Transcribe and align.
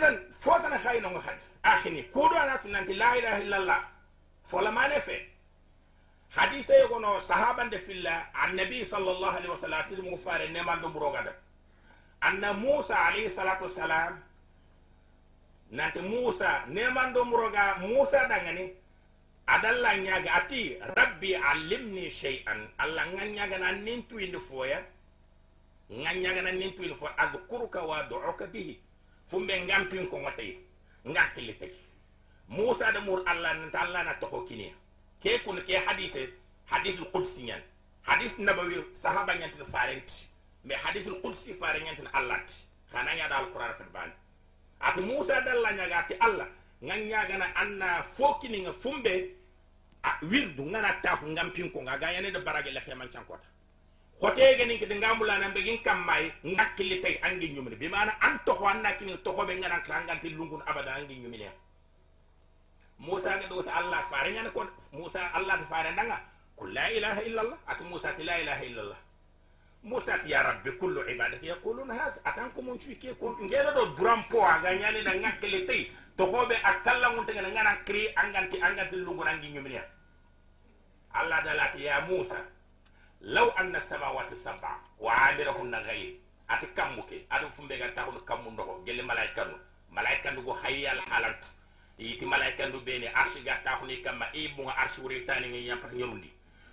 idan 0.00 0.16
fotana 0.40 0.78
sayinongo 0.78 1.18
han 1.20 1.36
ahini 1.62 2.02
kuɗona 2.12 2.58
tu 2.62 2.68
nanti 2.68 2.94
la 2.94 3.16
ilaha 3.18 3.38
illallah. 3.40 3.80
Folamane 4.44 5.00
fe. 5.00 5.26
Hadisa 6.30 6.74
ye 6.74 6.88
kono 6.88 7.20
sahabande 7.20 7.78
filla 7.78 8.26
annabi 8.34 8.84
sallallahu 8.84 9.36
alaihi 9.36 9.48
wasallam 9.50 9.84
sirmugu 9.88 10.16
fare 10.18 10.48
nemando 10.48 10.88
mburogada 10.88 11.32
anna 12.20 12.52
musa 12.52 12.94
alayhi 13.06 13.30
salatu 13.30 13.64
wasalam 13.64 14.20
nanti 15.72 15.98
musa 15.98 16.64
nemando 16.68 17.24
muroga 17.24 17.74
musa 17.80 18.28
dangani 18.28 18.70
adalla 19.46 19.96
ñaga 19.96 20.34
ati 20.34 20.78
rabbi 20.96 21.34
allimni 21.34 22.10
shay'an. 22.10 22.68
Alla 22.78 23.06
nga 23.06 23.24
ñagana 23.26 23.72
nin 23.72 24.02
tuyindi 24.08 24.38
foya 24.38 24.82
nga 25.92 26.12
ñagana 26.14 26.52
nin 26.52 26.72
tuyindi 26.76 26.94
foya. 26.94 27.18
Azkuruka 27.18 27.82
wa 27.82 28.02
du'uka 28.08 28.46
bihi. 28.46 28.78
Fumbe 29.30 29.52
ngampin 29.60 30.06
ko 30.10 30.18
ngotay. 30.18 30.56
Ngakili 31.06 31.54
tay 31.58 31.72
musa 32.48 32.92
da 32.92 33.00
mur 33.00 33.22
alla 33.26 33.54
nan 33.54 33.70
alla 33.74 34.02
na 34.04 34.14
to 34.14 34.26
kiniya 34.48 34.74
ke 35.22 35.38
kun 35.44 35.62
ke 35.66 35.78
hadise 35.86 36.28
hadisul 36.66 37.06
qudsi 37.12 37.42
nyan. 37.42 37.62
Hadis 38.02 38.38
nabawi 38.38 38.84
sahaba 38.92 39.34
nyan 39.34 39.50
tin 39.54 39.64
farenti 39.72 40.26
mais 40.64 40.76
hadisul 40.84 41.20
qudsi 41.22 41.54
fare 41.54 41.80
nyan 41.80 41.96
tin 41.96 42.08
allah 42.12 42.40
khana 42.92 43.14
nya 43.14 43.28
dal 43.28 43.46
qur'an 43.52 43.74
fa 43.78 43.84
ban 43.92 44.10
ati 44.80 45.00
musa 45.00 45.40
dalla 45.40 45.72
nyaga 45.72 45.98
ati 45.98 46.14
allah 46.20 46.48
nganyaga 46.82 47.38
na 47.38 47.46
anna 47.54 48.02
fokini 48.02 48.60
nga 48.62 48.72
fumbe 48.72 49.36
a 50.02 50.10
wirdu 50.22 50.64
ngana 50.64 50.92
tafu 51.02 51.26
ngampin 51.26 51.70
ko 51.72 51.80
nga 51.82 51.98
gayane 51.98 52.30
barage 52.44 52.70
la 52.72 52.80
xeman 52.80 53.08
xote 54.20 54.56
gani 54.58 54.78
ke 54.78 54.86
ngambula 54.86 55.38
na 55.38 55.48
begin 55.48 55.78
kamay 55.82 56.30
ngakili 56.44 57.00
tay 57.00 57.18
angi 57.22 57.48
nyumni 57.54 57.76
bi 57.76 57.88
mana 57.88 58.12
an 58.20 58.38
to 58.44 58.52
anna 58.66 58.92
kini 58.92 59.16
to 59.24 59.32
be 59.32 59.54
ngana 59.56 59.80
lungun 60.36 60.62
abada 60.66 60.94
angi 60.94 61.14
nyumni 61.16 61.48
musa 62.98 63.38
ga 63.40 63.72
allah 63.74 64.02
fare 64.10 64.32
nyana 64.32 64.50
ko 64.50 64.66
musa 64.92 65.32
allah 65.32 65.56
ta 65.58 65.64
fare 65.66 65.92
ndanga. 65.92 66.20
Kul 66.56 66.72
la 66.74 66.90
ilaha 66.92 67.20
musa 67.88 68.12
ti 68.12 68.22
la 68.24 68.36
ilaha 68.38 68.64
illa 68.64 68.82
allah 68.82 68.98
musa 69.82 70.18
ti 70.18 70.30
ya 70.30 70.42
rabbi 70.42 70.70
kullu 70.78 71.00
ibadati 71.08 71.46
yaquluna 71.48 71.94
hadha 71.94 72.20
atankum 72.24 72.64
mun 72.66 72.76
ke 72.78 73.16
ko 73.18 73.32
ngela 73.40 73.72
do 73.72 73.86
duram 73.96 74.22
po 74.28 74.44
aga 74.44 74.74
nyani 74.76 75.02
na 75.02 75.14
ngakili 75.14 75.66
tay. 75.66 75.88
To 76.18 76.26
ngana 76.28 77.48
ngana 77.48 77.76
cri 77.86 78.12
anganti 78.14 78.60
anganti 78.60 78.96
lungu 78.96 79.24
nangi 79.24 79.48
ñuminiya 79.48 79.82
allah 81.14 81.40
dalati 81.44 81.84
ya 81.84 82.00
musa 82.04 82.36
law 83.20 83.52
anna 83.56 83.80
samawati 83.80 84.36
saba 84.36 84.80
wa 84.98 85.12
amirahunna 85.28 85.80
ghayr. 85.82 86.14
Ati 86.48 86.66
kammuke 86.66 87.26
ati 87.30 87.46
fumbe 87.50 87.78
ga 87.78 87.88
taxunu 87.94 88.20
kammu 88.24 88.50
ndoxo 88.50 88.82
gelle 88.84 89.02
malaikanu 89.02 89.54
malaikandu 89.92 90.42
go 90.42 90.52
hayyal 90.52 91.00
halantu 91.10 91.48
yiti 91.98 92.26
malaikandu 92.26 92.80
beni 92.80 93.06
arshi 93.06 93.40
ga 93.44 93.54
taxuni 93.64 94.02
kamma 94.02 94.26
i 94.34 94.48
bunga 94.48 94.74
arshi 94.76 95.00
wuri 95.00 95.20
tani 95.26 95.48
ngi 95.48 95.66
yampat 95.68 95.92
ñerundi 95.92 96.30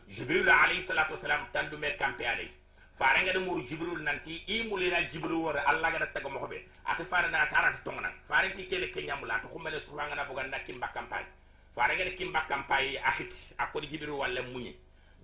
jibril 0.08 0.50
alayhi 0.50 0.81
salatu 0.81 1.14
wasalam 1.14 1.45
tandume 1.54 1.92
kampe 2.00 2.26
alay 2.28 2.50
fare 2.98 3.22
nga 3.23 3.39
muru 3.39 3.61
jibril 3.67 4.00
nanti 4.02 4.44
i 4.48 4.64
mulina 4.64 5.04
jibril 5.11 5.34
wore 5.45 5.59
allah 5.59 5.92
ga 5.92 6.08
taga 6.08 6.30
mo 6.30 6.39
xobe 6.39 6.66
ati 6.86 7.04
fare 7.04 7.30
na 7.30 7.45
tarata 7.45 7.78
tongana 7.84 8.09
fare 8.28 8.50
ti 8.54 8.66
kele 8.67 8.88
ke 8.89 9.02
mula 9.20 9.39
to 9.42 9.48
xumene 9.48 9.80
subhanahu 9.80 10.09
wa 10.09 10.16
ta'ala 10.16 10.26
bugan 10.30 10.50
na 10.50 10.59
kimba 10.59 10.88
campagne. 10.94 11.28
Fare 11.76 11.94
nga 11.95 12.06
kimba 12.17 12.42
campagne 12.50 12.98
akiti 13.04 13.54
akodi 13.58 13.88
jibril 13.88 14.11
walla 14.17 14.42
munyi 14.42 14.76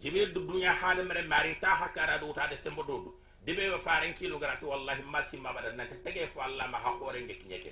jibril 0.04 0.34
du 0.34 0.42
dunya 0.44 0.74
hada 0.76 1.04
mere 1.04 1.24
mari 1.24 1.56
ta 1.62 1.68
hakara 1.80 2.20
do 2.20 2.34
ta 2.34 2.48
de 2.48 2.56
sembo 2.58 2.84
do 2.84 3.16
debe 3.46 3.70
wa 3.72 3.80
fare 3.80 4.14
kilo 4.14 4.38
garati 4.40 4.66
wallahi 4.66 5.02
masi 5.04 5.38
mabada 5.38 5.72
na 5.72 5.86
tege 6.04 6.28
fo 6.28 6.42
allah 6.42 6.68
ma 6.68 6.78
ha 6.78 6.92
hore 7.00 7.22
ngek 7.24 7.48
nyeke 7.48 7.72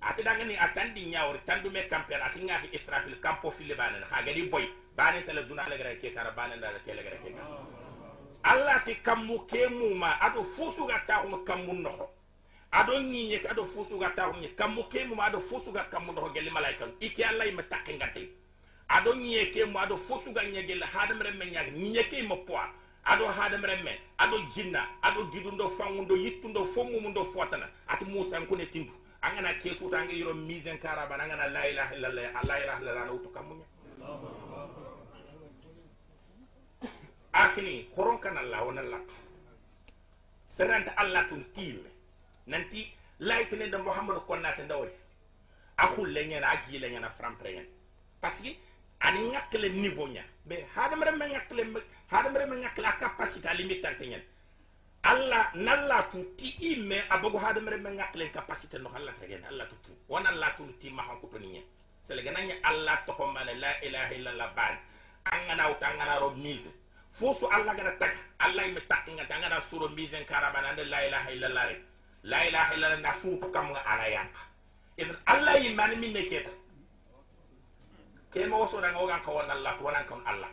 ati 0.00 0.22
danga 0.22 0.44
ni 0.44 0.56
atandi 0.56 1.02
nyawri 1.06 1.38
tandu 1.46 1.70
me 1.70 1.82
campagne 1.88 2.22
ati 2.24 2.38
ngahi 2.40 2.68
israfil 2.72 3.20
campo 3.20 3.50
fili 3.50 3.74
banen. 3.74 4.02
Ha 4.10 4.22
gadi 4.22 4.42
boy 4.48 4.64
banen 4.96 5.24
tele 5.24 5.42
duna 5.44 5.68
le 5.68 5.76
gara 5.76 5.94
ke 5.96 6.14
kara 6.14 6.30
banen 6.32 6.60
da 6.60 6.70
ke 6.84 6.86
gara 6.96 7.16
ke 7.20 7.34
allah 8.44 8.80
ti 8.84 8.94
kammu 9.02 9.46
ke 9.46 9.68
muma 9.68 10.16
aɗo 10.20 10.42
fusuga 10.56 11.02
taxuno 11.06 11.44
kammu 11.44 11.72
noxo. 11.82 12.08
Aɗo 12.72 12.92
ñiñek 13.00 13.44
aɗo 13.50 13.64
fusuga 13.64 14.08
taxuñe 14.16 14.54
kammu 14.56 14.82
ke 14.88 15.04
muma 15.04 15.24
aɗo 15.28 15.40
fusuga 15.40 15.84
kammu 15.90 16.12
noxo 16.12 16.32
gelle 16.34 16.50
malaikanu 16.50 16.92
ike 17.00 17.24
allah 17.24 17.44
yima 17.46 17.62
takke 17.62 17.92
ngate 17.96 18.28
ado 18.88 19.14
ñeeke 19.14 19.64
mo 19.66 19.78
aɗo 19.78 19.96
fosuga 19.96 20.42
ñagelle 20.44 20.84
hadam 20.92 21.20
remme 21.20 21.44
ñaga 21.50 21.70
ñeekey 21.70 22.22
mo 22.22 22.36
poa. 22.46 22.72
Ado 23.04 23.26
hadam 23.28 23.62
remme 23.64 23.98
ado 24.18 24.36
jinna 24.54 24.80
aɗo 25.02 25.30
giɗundo 25.32 25.68
fangundo 25.68 26.14
yittundo 26.16 26.64
fongumundo 26.64 27.24
fotana 27.24 27.66
ati 27.86 28.04
musankune 28.04 28.66
tindu 28.70 28.92
an 29.22 29.34
gana 29.34 29.54
ke 29.58 29.74
suta 29.74 29.98
an 29.98 30.08
yoro 30.10 30.34
mise 30.34 30.66
en 30.70 30.78
karabana 30.78 31.24
angana 31.24 31.48
la 31.48 31.66
ilaha 31.68 31.94
illallah 31.94 32.42
la 32.44 32.58
ilaha 32.62 32.80
illallah 32.80 33.04
na 33.06 33.12
wutu 33.12 33.28
kamunya 33.30 33.64
akini 37.32 37.88
horon 37.96 38.18
kana 38.18 38.40
allah 38.40 38.66
wona 38.66 38.82
latu. 38.82 39.14
Seranta 40.46 40.92
allah 40.96 41.24
tun 41.28 41.44
tiime 41.54 41.88
nanti 42.46 42.92
laytinende 43.20 43.76
ne 43.78 43.82
konnate 44.26 44.62
muhammad 44.66 44.90
a 45.76 45.86
xulle 45.94 46.26
ñana 46.28 46.46
a 46.48 46.56
giile 46.68 46.90
ñana 46.90 47.10
frampre 47.10 47.52
ñana 47.54 47.68
parce 48.20 48.40
que 48.42 48.56
ani 49.00 49.30
ngakle 49.30 49.68
niveau 49.68 50.08
nya. 50.08 50.22
Be 50.44 50.66
hadamare 50.74 51.12
me 51.16 51.26
ngakle 51.28 51.62
hadamare 52.10 52.46
me 52.46 52.56
ngakla 52.56 52.92
capacité 52.98 53.54
limitante 53.54 54.06
ñen 54.06 54.22
alla 55.02 55.50
nalla 55.54 56.02
tuti 56.10 56.56
imme 56.60 57.04
abago 57.10 57.38
hadamare 57.38 57.76
me 57.76 57.90
ngakle 57.90 58.30
capacité 58.32 58.78
no 58.78 58.88
halla 58.90 59.12
tegen 59.20 59.44
alla 59.44 59.64
tutu 59.66 59.90
wona 60.08 60.28
alla 60.30 60.50
tuti 60.56 60.90
ma 60.90 61.02
hanko 61.02 61.26
to 61.28 61.38
nyen. 61.38 61.62
Sele 62.02 62.22
gananya 62.22 62.54
alla 62.62 62.96
to 63.06 63.12
homane 63.12 63.54
la 63.60 63.72
ilaha 63.82 64.14
illa 64.14 64.30
allah 64.30 64.52
ban. 64.56 64.76
Angana 65.30 65.70
utangana 65.70 66.18
ro 66.20 66.30
mise 66.30 66.70
fosu 67.10 67.46
alla 67.50 67.74
gara 67.74 67.92
tak 67.98 68.16
alla 68.38 68.62
imme 68.66 68.80
tak 68.88 69.06
nga 69.08 69.24
tangana 69.26 69.60
suro 69.60 69.88
mise 69.88 70.24
karabana 70.24 70.72
la 70.76 71.06
ilaha 71.06 71.30
illa 71.30 71.46
allah 71.46 71.76
la 72.24 72.46
ilaha 72.48 72.74
illa 72.74 72.86
allah 72.86 73.00
na 73.00 73.12
fu 73.12 73.38
kam 73.52 73.70
nga 73.72 73.80
ala 73.86 74.08
yanka. 74.08 74.40
Allah 75.26 75.60
min 75.60 76.00
minne 76.00 76.22
keta. 76.28 76.50
Ke 78.32 78.46
mo 78.46 78.66
so 78.66 78.80
da 78.80 78.92
ngogan 78.92 79.22
ka 79.22 79.30
wona 79.30 79.52
allah 79.52 79.76
wona 79.80 80.04
kan 80.04 80.20
allah. 80.26 80.50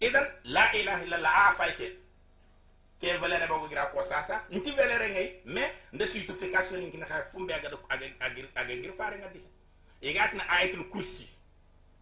Idan 0.00 0.26
la 0.44 0.72
ilaha 0.74 1.02
illallah 1.04 1.32
a 1.48 1.52
fay 1.54 1.72
ke. 1.78 1.88
Ke 3.00 3.18
valere 3.20 3.46
bago 3.46 3.68
gira 3.68 3.90
ko 3.92 4.02
sasa. 4.02 4.42
Nti 4.50 4.70
valere 4.74 5.10
ngay 5.10 5.28
mais 5.44 5.70
nde 5.92 6.04
certification 6.06 6.80
ni 6.80 6.90
kina 6.90 7.06
kha 7.06 7.22
fumbe 7.30 7.52
aga 7.54 7.68
aga 7.88 8.06
aga 8.56 8.74
ngir 8.74 8.92
faare 8.98 9.18
nga 9.18 9.28
disa. 9.28 9.48
Igatna 10.02 10.42
ayatul 10.48 10.88
kursi. 10.90 11.28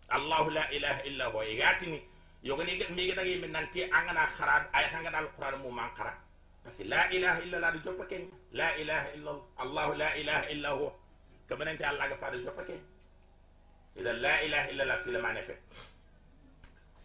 Allah 0.09 0.49
la 0.51 0.65
ilaha 0.73 1.01
illa 1.05 1.25
huwa. 1.29 1.45
Igatni 1.45 2.03
yogoni 2.43 2.81
mi 2.97 3.07
ga 3.09 3.15
dagi 3.15 3.39
min 3.41 3.53
nanti 3.53 3.85
angana 3.85 4.27
kharab 4.27 4.63
ay 4.73 4.85
hanga 4.89 5.11
dal 5.11 5.29
qur'an 5.37 5.61
mu 5.63 5.71
man 5.71 5.91
khara. 5.97 6.15
Parce 6.65 6.81
la 6.85 7.11
ilaha 7.13 7.41
illa 7.45 7.57
allah 7.59 8.07
ken 8.09 8.31
la 8.53 8.77
ilaha 8.77 9.07
illa 9.15 9.33
allah 9.59 9.97
la 9.97 10.17
ilaha 10.17 10.51
illa 10.51 10.71
huwa. 10.71 10.93
Kabanante 11.49 11.83
allah 11.85 12.09
ga 12.09 12.17
faade 12.17 12.43
joppa 12.45 12.65
ken 12.65 12.81
ila 13.97 14.13
la 14.13 14.43
ilaha 14.43 14.69
illallah 14.71 14.99
filamane 15.05 15.43
fe 15.43 15.55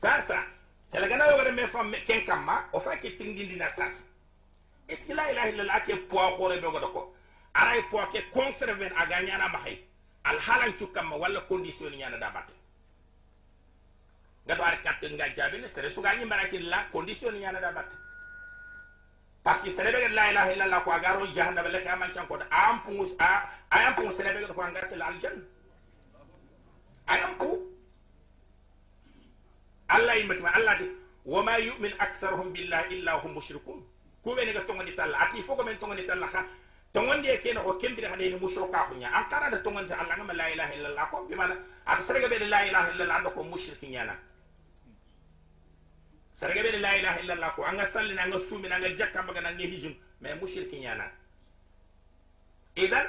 sasa 0.01 0.43
selagana 0.91 1.25
yogore 1.31 1.51
me 1.51 1.67
fam 1.67 1.91
ken 2.05 2.25
kamma 2.25 2.69
o 2.73 2.79
fa 2.79 2.97
ke 2.97 3.17
tingindina 3.17 3.69
sasa. 3.69 4.03
Est 4.89 4.95
ce 4.95 5.05
que 5.07 5.13
la 5.13 5.31
ilaha 5.31 5.49
illallah 5.49 5.75
ake 5.75 5.95
poa 6.09 6.31
hore 6.37 6.59
be 6.61 6.67
godo 6.71 6.87
ko 6.93 7.13
aray 7.53 7.79
e 7.79 7.83
poa 7.91 8.07
ke 8.07 8.19
conserver 8.33 8.91
aga 8.95 9.21
ñana 9.21 9.49
maxay 9.49 9.83
al 10.23 10.39
halan 10.39 10.73
cukkamma 10.73 11.15
walla 11.17 11.41
condition 11.41 11.91
ñana 11.91 12.17
da 12.17 12.29
batte 12.29 12.53
ngado 14.45 14.63
ar 14.63 14.81
katte 14.83 15.11
nga 15.11 15.27
jaabini 15.35 15.67
sere 15.67 15.89
suga 15.89 16.15
ñimbarakir 16.15 16.61
la 16.61 16.87
condition 16.91 17.33
ñana 17.35 17.59
da 17.59 17.71
batte 17.71 17.95
parce 19.43 19.61
que 19.63 19.71
sere 19.71 19.91
ɓeget 19.91 20.11
la 20.13 20.31
ilaha 20.31 20.51
illallah 20.53 20.83
ko 20.83 20.91
agaro 20.91 21.25
jahannaba 21.33 21.69
leke 21.69 21.87
amancankoda 21.89 22.45
aampugu 22.51 23.15
a 23.19 23.43
ayampugu 23.71 24.11
sere 24.11 24.29
ɓeget 24.35 24.53
ko 24.53 24.61
angartel 24.61 25.01
aljanna 25.01 25.43
anan 27.07 27.37
ko 27.37 27.59
allah 29.87 30.15
yimmatima 30.17 30.49
allah 30.55 30.77
de 30.79 30.87
wama 31.25 31.57
yumin 31.59 31.93
aktharuhum 31.99 32.53
billah 32.53 32.87
illa 32.91 33.19
hum 33.21 33.33
mushrikun 33.33 33.83
kuɓene 34.23 34.53
ga 34.53 34.61
togoni 34.67 34.91
talla 34.95 35.17
ati 35.19 35.41
fogo 35.41 35.63
men 35.63 35.77
togoni 35.77 36.05
talla 36.07 36.27
ha 36.33 36.45
togondi 36.93 37.27
e 37.29 37.37
kene 37.39 37.59
ko 37.63 37.73
kembira 37.77 38.09
haɗeni 38.09 38.39
mushrika 38.39 38.87
kuña 38.89 39.07
an 39.13 39.23
karada 39.29 39.57
togonde 39.63 39.91
allah 39.93 40.15
gama 40.17 40.33
la 40.33 40.49
ilaha 40.51 40.73
illallah 40.75 41.09
ko 41.11 41.25
bimana 41.29 41.55
ata 41.85 42.01
sarga 42.03 42.27
ɓeɗe 42.27 42.47
la 42.49 42.65
ilaha 42.67 42.91
illallah 42.91 43.15
anda 43.17 43.29
ko 43.29 43.43
mushriki 43.43 43.87
ñana 43.87 44.15
sarga 46.35 46.61
ɓeɗe 46.63 46.79
la 46.79 46.97
ilaha 46.97 47.19
illallah 47.21 47.55
ko 47.55 47.63
anga 47.63 47.85
sallina 47.85 48.21
anga 48.23 48.39
suumina 48.39 48.75
anga 48.75 48.89
jakkambaga 48.95 49.41
nange 49.41 49.63
hijum 49.67 49.95
mais 50.21 50.35
mushriki 50.41 50.79
ñana 50.79 51.11
idan 52.75 53.07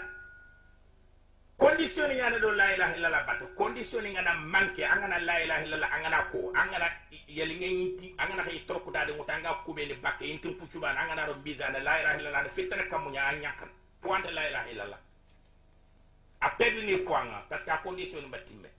condition 1.58 2.10
nga 2.14 2.30
na 2.30 2.38
do 2.38 2.50
la 2.50 2.74
ilaha 2.74 2.94
illallah 2.96 3.26
bato. 3.26 3.46
Condition 3.56 4.04
nga 4.06 4.22
na 4.22 4.34
manke 4.34 4.84
anga 4.86 5.08
na 5.08 5.18
la 5.18 5.42
ilaha 5.42 5.62
illallah 5.66 5.90
anga 5.92 6.08
na 6.08 6.24
ko 6.30 6.52
anga 6.54 6.78
na 6.78 6.88
yeli 7.26 7.54
nga 7.58 7.66
yinti 7.66 8.14
anga 8.18 8.34
na 8.36 8.44
kay 8.44 8.62
trop 8.66 8.86
da 8.92 9.04
de 9.04 9.12
mutanga 9.12 9.58
ku 9.64 9.74
be 9.74 9.86
ni 9.86 9.94
bakke 9.94 10.22
yinti 10.24 10.54
ku 10.54 10.66
chuba 10.70 10.94
anga 10.94 11.14
na 11.14 11.26
ro 11.26 11.34
mizana 11.44 11.78
la 11.82 12.00
ilaha 12.00 12.16
illallah 12.18 12.42
na 12.42 12.48
fitna 12.48 12.84
kamunya 12.90 13.22
anya 13.26 13.52
kan 13.58 13.68
pointe 14.00 14.30
la 14.30 14.48
ilaha 14.48 14.70
illallah. 14.70 15.00
A 16.40 16.48
perdre 16.50 16.84
ni 16.86 16.96
poanga 16.98 17.42
parce 17.48 17.64
que 17.64 17.70
a 17.70 17.78
condition 17.78 18.20
ni 18.22 18.28
batimbe. 18.28 18.70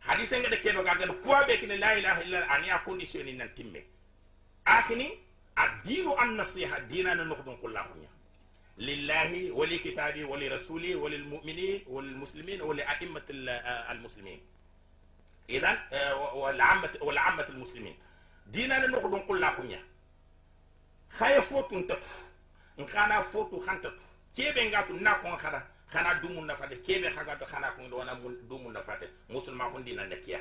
Hadise 0.00 0.32
nga 0.40 0.48
de 0.48 0.56
kedo 0.60 0.82
ga 0.82 0.94
ga 0.96 1.12
poa 1.12 1.44
be 1.44 1.60
ni 1.66 1.76
la 1.76 1.98
ilaha 1.98 2.22
illallah 2.24 2.50
ani 2.50 2.70
a 2.70 2.78
condition 2.78 3.24
ni 3.24 3.32
nan 3.34 3.48
timme 3.54 3.84
akhini 4.64 5.12
ad-dinu 5.56 6.16
an-nasiha 6.18 6.80
dinana 6.88 7.24
nuhdun 7.24 7.56
kullahu 7.60 7.94
nya 8.00 8.08
لله 8.78 9.52
ولكتابه 9.52 10.24
ولرسوله 10.24 10.96
وللمؤمنين 10.96 11.84
والمسلمين 11.86 12.62
ولأئمة 12.62 13.22
آه، 13.48 13.92
المسلمين. 13.92 14.40
إذا 15.50 15.88
آه، 15.92 16.34
والعامة 16.34 16.90
والعامة 17.00 17.48
المسلمين. 17.48 17.96
دينا 18.46 18.86
نقول 18.86 19.10
نقول 19.12 19.42
لكم 19.42 19.70
يا؟ 19.70 19.82
خايف 21.10 21.44
فوت 21.48 21.72
نتف 21.72 22.24
نخانا 22.78 23.20
فوتو 23.20 23.60
خانتتو 23.60 24.02
كيبي 24.36 24.68
نغاتو 24.68 24.92
ناكو 24.92 25.36
خانا؟ 25.36 25.66
خانا 25.88 26.12
دومو 26.12 26.44
نفاتي. 26.44 26.76
كيبي 26.76 27.10
خاغاتو 27.10 27.44
خنا 27.44 27.70
كون 27.70 27.90
دوانا 27.90 28.14
دومو 28.48 28.82
مسلم 29.30 29.58
ما 29.58 29.68
كون 29.68 29.84
دينا 29.84 30.06
نكيا. 30.06 30.40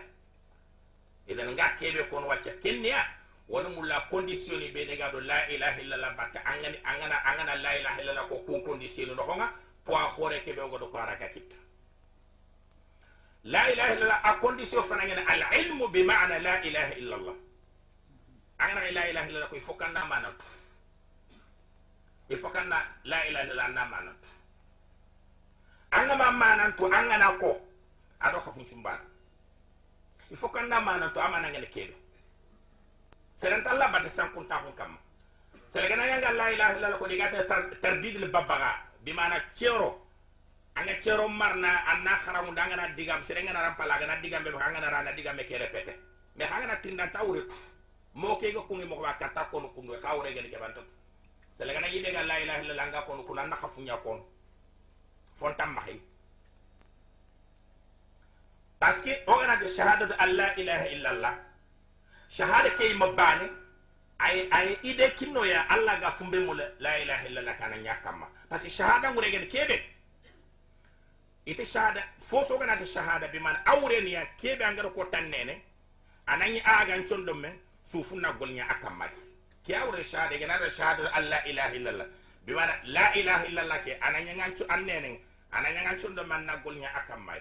إذا 1.30 1.44
نغا 1.44 1.68
كيبي 1.68 2.04
كون 2.04 2.24
واتيا؟ 2.24 2.56
كنيا 2.64 3.23
woni 3.50 3.70
mulla 3.76 4.02
conditionné 4.10 4.72
ɓe 4.74 4.86
ne 4.88 4.96
gaɗo 4.98 5.20
la 5.22 5.50
ilaha 5.50 5.80
illallah 5.82 6.16
batta 6.18 6.40
angani 6.46 6.78
angana 6.84 7.16
angana 7.26 7.56
la 7.56 7.78
ilaha 7.80 8.02
illallah 8.02 8.28
ko 8.30 8.36
kun 8.46 8.62
conditionné 8.64 9.16
no 9.16 9.24
honga 9.24 9.52
poids 9.86 10.12
hoore 10.18 10.40
keɓe 10.46 10.62
goɗo 10.70 10.92
ko 10.92 10.98
araka 10.98 11.28
kitta. 11.30 11.56
La 13.44 13.72
ilaha 13.72 13.94
illallah 13.94 14.22
a 14.24 14.34
condition 14.40 14.84
fana 14.84 15.04
ngene 15.06 15.24
al 15.28 15.44
ilmu 15.60 15.88
bi 15.90 16.04
mana 16.04 16.40
la 16.40 16.62
ilaha 16.64 16.94
illallah. 16.98 17.36
Angana 18.60 18.92
la 18.92 19.10
ilaha 19.10 19.28
illallah 19.30 19.50
ko 19.50 19.56
il 19.56 19.62
faut 19.62 19.74
kanna 19.78 20.06
manatu. 20.06 20.46
Il 22.30 22.38
faut 22.38 22.50
kanna 22.50 22.78
la 23.04 23.28
ilaha 23.28 23.44
illallah 23.46 23.66
anna 23.66 23.86
manatu. 23.86 24.28
Angama 25.92 26.32
manantu 26.32 26.86
angana 26.86 27.38
ko 27.40 27.62
aɗo 28.22 28.40
hafuncumbaɗo 28.40 29.06
il 30.32 30.38
faut 30.38 30.50
kanna 30.50 30.80
manantu 30.80 31.20
amanangene 31.20 31.68
keɗo 31.68 31.94
serenta 33.44 33.76
Allah 33.76 33.92
bata 33.92 34.08
sankun 34.08 34.48
ta 34.48 34.64
kun 34.64 34.72
kam 34.80 34.96
sergana 35.68 36.08
yanga 36.08 36.32
la 36.32 36.48
ilaha 36.56 36.72
illallah 36.80 36.98
ko 36.98 37.08
digata 37.12 37.44
tardid 37.84 38.16
le 38.24 38.28
babaga. 38.32 38.72
Bi 39.04 39.12
mana 39.12 39.36
cero. 39.52 40.00
Anga 40.80 40.96
cero 41.04 41.28
marna 41.28 41.84
anna 41.92 42.16
kharamu 42.24 42.56
danga 42.56 42.76
na 42.80 42.88
digam 42.96 43.20
serenga 43.28 43.52
na 43.52 43.68
rampala 43.68 44.00
ga 44.00 44.08
na 44.08 44.16
digam 44.24 44.44
be 44.44 44.50
hanga 44.56 44.80
na 44.80 44.88
rana 44.88 45.12
digam 45.12 45.36
be 45.36 45.44
ke 45.44 45.60
repete. 45.60 45.94
Me 46.38 46.46
hanga 46.48 46.68
na 46.68 46.76
tinda 46.80 47.06
tawre 47.12 47.44
mo 48.16 48.40
ke 48.40 48.54
go 48.56 48.64
kungi 48.64 48.88
mo 48.88 48.96
ba 49.04 49.20
kata 49.20 49.52
ko 49.52 49.60
no 49.60 49.68
kungi 49.76 50.00
kawre 50.00 50.32
ga 50.34 50.42
ni 50.42 50.48
ke 50.48 50.58
bantu. 50.58 50.82
Sergana 51.60 51.88
yibe 51.92 52.10
ga 52.16 52.24
la 52.24 52.40
ilaha 52.40 52.60
illallah 52.64 52.88
nga 52.88 53.06
ko 53.06 53.12
no 53.18 53.24
kunan 53.28 53.52
khafunya 53.52 53.98
kon 54.04 54.24
fontam 55.40 55.76
mahi 55.76 56.00
parce 58.80 59.02
que 59.02 59.14
o 59.28 59.34
gana 59.40 59.56
de 59.58 59.68
shahadatu 59.68 60.14
alla 60.20 60.56
ilaha 60.56 60.86
illallah 60.96 61.34
shahada 62.30 62.70
ke 62.76 62.94
ma 62.94 63.08
mabani 63.08 63.50
ay 64.20 64.48
ay 64.52 64.78
ide 64.84 65.10
kinno 65.16 65.46
ya 65.46 65.66
allah 65.70 66.00
ga 66.00 66.12
fumbe 66.12 66.40
mu 66.40 66.54
la 66.54 66.98
ilaha 67.00 67.28
illallah 67.28 67.58
kana 67.58 67.78
nyakama 67.78 68.28
parce 68.50 68.64
que 68.64 68.70
shahada 68.70 69.12
ngure 69.12 69.32
gen 69.32 69.48
kebe 69.48 69.82
ite 71.46 71.66
shahada 71.66 72.04
fo 72.20 72.44
so 72.46 72.58
gana 72.58 72.76
de 72.76 72.86
shahada 72.86 73.28
bi 73.32 73.40
man 73.40 73.56
awre 73.66 74.02
ni 74.02 74.12
ya 74.14 74.26
kebe 74.42 74.64
angara 74.66 74.90
ko 74.90 75.06
tannene 75.06 75.62
anani 76.28 76.62
aga 76.66 77.04
chondo 77.08 77.34
men 77.34 77.54
sufu 77.84 78.04
sufunna 78.16 78.32
golnya 78.40 78.66
akamma 78.70 79.08
ke 79.66 79.74
awre 79.76 80.04
shahada 80.04 80.38
gana 80.40 80.60
da 80.60 80.70
shahada 80.70 81.12
allah 81.14 81.40
ilaha 81.48 81.74
illallah. 81.76 82.08
Bi 82.46 82.54
man 82.54 82.70
la 82.86 83.14
ilaha 83.16 83.46
illallah 83.48 83.80
ke 83.84 83.96
ananya 84.02 84.34
nganchu 84.36 84.64
annene 84.68 85.20
ananya 85.52 85.82
nganchu 85.84 86.10
ndo 86.10 86.24
man 86.24 86.46
na 86.46 86.58
golnya 86.58 86.90
akamma 86.94 87.34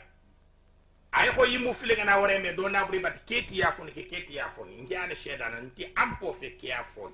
ay 1.12 1.30
ko 1.36 1.44
yimu 1.46 1.74
file 1.74 1.96
ngana 1.96 2.16
wore 2.18 2.38
me 2.38 2.52
do 2.52 2.68
naburi 2.68 2.98
bat 3.00 3.24
keti 3.26 3.58
ya 3.58 3.72
fon 3.72 3.90
ke 3.92 4.02
keti 4.08 4.34
ya 4.34 4.48
fon 4.50 4.68
ngi 4.68 4.96
nti 5.62 5.92
ampo 5.94 6.32
fe 6.32 6.50
ke 6.56 6.68
ya 6.68 6.84
fon 6.84 7.12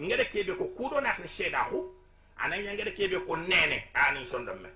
ngede 0.00 0.24
kebe 0.24 0.54
ko 0.54 0.64
kudo 0.64 1.00
na 1.00 1.14
sheda 1.26 1.62
hu 1.70 1.92
ananya 2.36 2.74
ngede 2.74 2.92
kebe 2.94 3.18
ko 3.26 3.36
nene 3.36 3.88
ani 3.94 4.26
sondo 4.26 4.54
me 4.54 4.68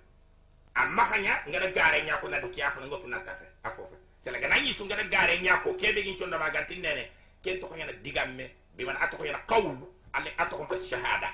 amma 0.74 1.04
khanya 1.04 1.44
ngede 1.48 1.72
gare 1.72 2.02
nya 2.02 2.16
ko 2.18 2.28
na 2.28 2.40
de 2.40 2.48
fon 2.74 2.86
ngotu 2.86 3.08
na 3.08 3.20
kafe 3.20 3.46
afofe 3.62 3.96
sele 4.20 4.38
gana 4.40 4.56
yi 4.56 4.74
su 4.74 4.84
ngede 4.84 5.08
gare 5.08 5.38
nya 5.40 5.56
ko 5.62 5.74
kebe 5.74 6.02
gin 6.02 6.18
sondo 6.18 6.38
ma 6.38 6.50
ganti 6.50 6.76
nene. 6.76 7.10
Ken 7.42 7.58
to 7.60 7.66
ngana 7.66 7.92
digamme 8.02 8.50
bi 8.76 8.84
man 8.84 8.96
atoko 8.96 9.24
yana 9.24 9.38
qawl 9.46 9.76
alle 10.12 10.30
atoko 10.38 10.64
pat 10.66 10.80
shahada. 10.82 11.30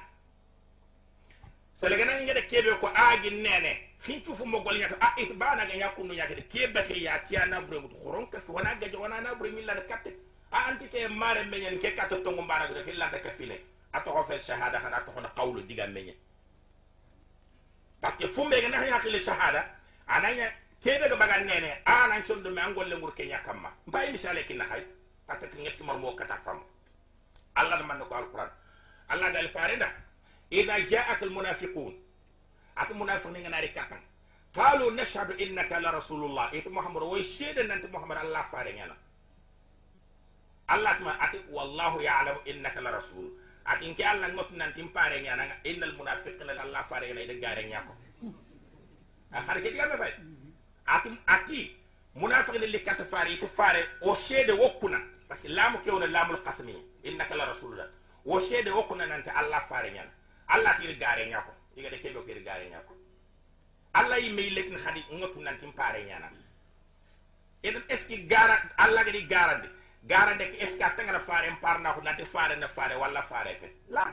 Sele 1.75 1.97
gana 1.97 2.21
ngede 2.21 2.47
kebe 2.47 2.79
ko 2.81 2.89
agi 2.89 3.31
nene 3.31 3.88
kin 4.05 4.21
cufu 4.23 4.45
mogol 4.47 4.79
ñaka 4.79 4.97
a 5.01 5.15
it 5.21 5.33
banaga 5.39 5.75
yakkundu 5.75 6.15
ñakede 6.15 6.43
ke 6.49 6.67
basi 6.73 7.03
ya 7.05 7.19
tiya 7.25 7.47
naburemutu 7.47 7.97
horon 8.05 8.27
kafi 8.27 8.51
wona 8.53 8.75
gaje 8.75 8.97
wona 8.97 9.21
nabure 9.21 9.51
min 9.51 9.67
lada 9.67 9.81
katte 9.83 10.11
a 10.53 10.59
anti 10.69 10.89
ke 10.89 11.09
mare 11.09 11.45
meñen 11.45 11.79
ke 11.81 11.95
katta 11.97 12.17
tongo 12.23 12.43
mbanagude 12.43 12.85
ke 12.85 12.93
lada 12.97 13.19
kafile 13.19 13.61
a 13.93 14.01
toxo 14.01 14.25
fe 14.25 14.39
shahada 14.39 14.79
xana 14.81 14.97
a 14.97 15.01
toxona 15.05 15.29
qawlu 15.37 15.63
diga 15.67 15.87
meñen 15.87 16.15
parce 18.01 18.17
que 18.17 18.29
fu 18.29 18.45
mbege 18.45 18.69
naxa 18.69 18.87
yaqile 18.89 19.19
shahada 19.19 19.67
anaña 20.07 20.47
kebe 20.83 21.09
ga 21.09 21.17
bagan 21.17 21.45
nene 21.47 21.83
a 21.85 22.07
nan 22.09 22.23
condo 22.23 22.51
me 22.51 22.61
angol 22.63 22.89
lengur 22.89 23.13
ke 23.15 23.25
ñakam 23.27 23.61
ma 23.61 23.71
mbay 23.87 24.13
misale 24.13 24.47
kin 24.47 24.61
hay 24.61 24.85
atati 25.29 25.59
ngesimar 25.59 25.99
mo 25.99 26.15
kata 26.15 26.39
fam 26.45 26.61
allah 27.55 27.83
man 27.83 27.99
ko 28.09 28.15
alquran 28.15 28.49
allah 29.09 29.33
dal 29.33 29.49
farida 29.49 29.91
idha 30.51 30.79
ja'at 30.87 31.23
almunafiqun 31.23 31.95
ati 32.79 32.95
munafiq 32.95 33.31
ni 33.33 33.41
ngana 33.41 33.61
rikatan 33.61 34.03
qalu 34.55 34.91
nashhadu 34.95 35.35
innaka 35.39 35.81
la 35.81 35.91
rasulullah 35.91 36.47
itu 36.55 36.71
muhammad 36.71 37.03
way 37.03 37.23
shede 37.23 37.63
nanti 37.67 37.87
muhammad 37.91 38.19
allah 38.19 38.45
faare 38.51 38.73
ngana 38.79 38.95
allah 40.69 40.93
tuma 40.99 41.13
ati 41.21 41.39
wallahu 41.51 42.01
ya'lamu 42.01 42.41
innaka 42.47 42.81
la 42.81 42.91
rasul. 42.91 43.27
Ati 43.65 43.89
nki 43.91 44.03
allah 44.05 44.29
ngot 44.33 44.51
nanti 44.53 44.83
pare 44.97 45.21
ngana 45.21 45.45
innal 45.65 45.93
munafiqina 45.99 46.53
allah 46.65 46.83
faare 46.89 47.07
ngana 47.09 47.21
ida 47.21 47.35
gare 47.35 47.63
nyako 47.69 47.93
a 49.33 49.41
har 49.41 49.57
ke 49.61 49.69
diga 49.73 49.87
me 49.91 49.97
fay 49.97 50.13
ati 50.87 51.09
ati 51.27 51.77
munafiq 52.15 52.55
ni 52.61 52.67
likata 52.67 53.05
faare 53.05 53.33
itu 53.33 53.47
faare 53.47 53.81
o 54.01 54.15
shede 54.15 54.53
wokuna. 54.53 55.01
Parce 55.29 55.43
que 55.43 55.49
lamu 55.49 55.79
kewna 55.85 56.07
lamul 56.07 56.41
qasmi 56.43 56.73
innaka 57.05 57.37
la 57.37 57.45
rasulullah. 57.53 57.89
Wo 58.25 58.41
shede 58.41 58.71
wokuna 58.71 59.07
nanti 59.07 59.31
allah 59.31 59.61
ngana 59.69 60.13
allah 60.49 60.73
ti 60.81 60.95
gare 60.97 61.27
nyako 61.29 61.53
igada 61.79 61.99
kembe 62.03 62.19
ko 62.21 62.27
gare 62.45 62.69
nya 62.71 62.81
ko 62.87 62.95
alla 63.95 64.19
yi 64.19 64.31
me 64.31 64.51
lekin 64.51 64.77
khadi 64.77 65.05
ngotu 65.13 65.41
nan 65.41 65.59
tim 65.61 65.73
pare 65.73 66.05
nyana. 66.05 66.31
Eden 67.63 67.83
eski 67.89 68.27
gara 68.27 68.57
alla 68.79 69.05
gadi 69.05 69.27
garande? 69.27 69.69
Garande 70.07 70.45
ke 70.51 70.63
eski 70.63 70.83
atanga 70.83 71.21
faare 71.21 71.49
parna 71.61 71.93
ko 71.93 72.01
nanti 72.01 72.25
faare 72.25 72.57
na 72.59 72.67
faare 72.69 72.97
walla 72.97 73.23
faare 73.23 73.57
fe? 73.61 73.73
La. 73.89 74.13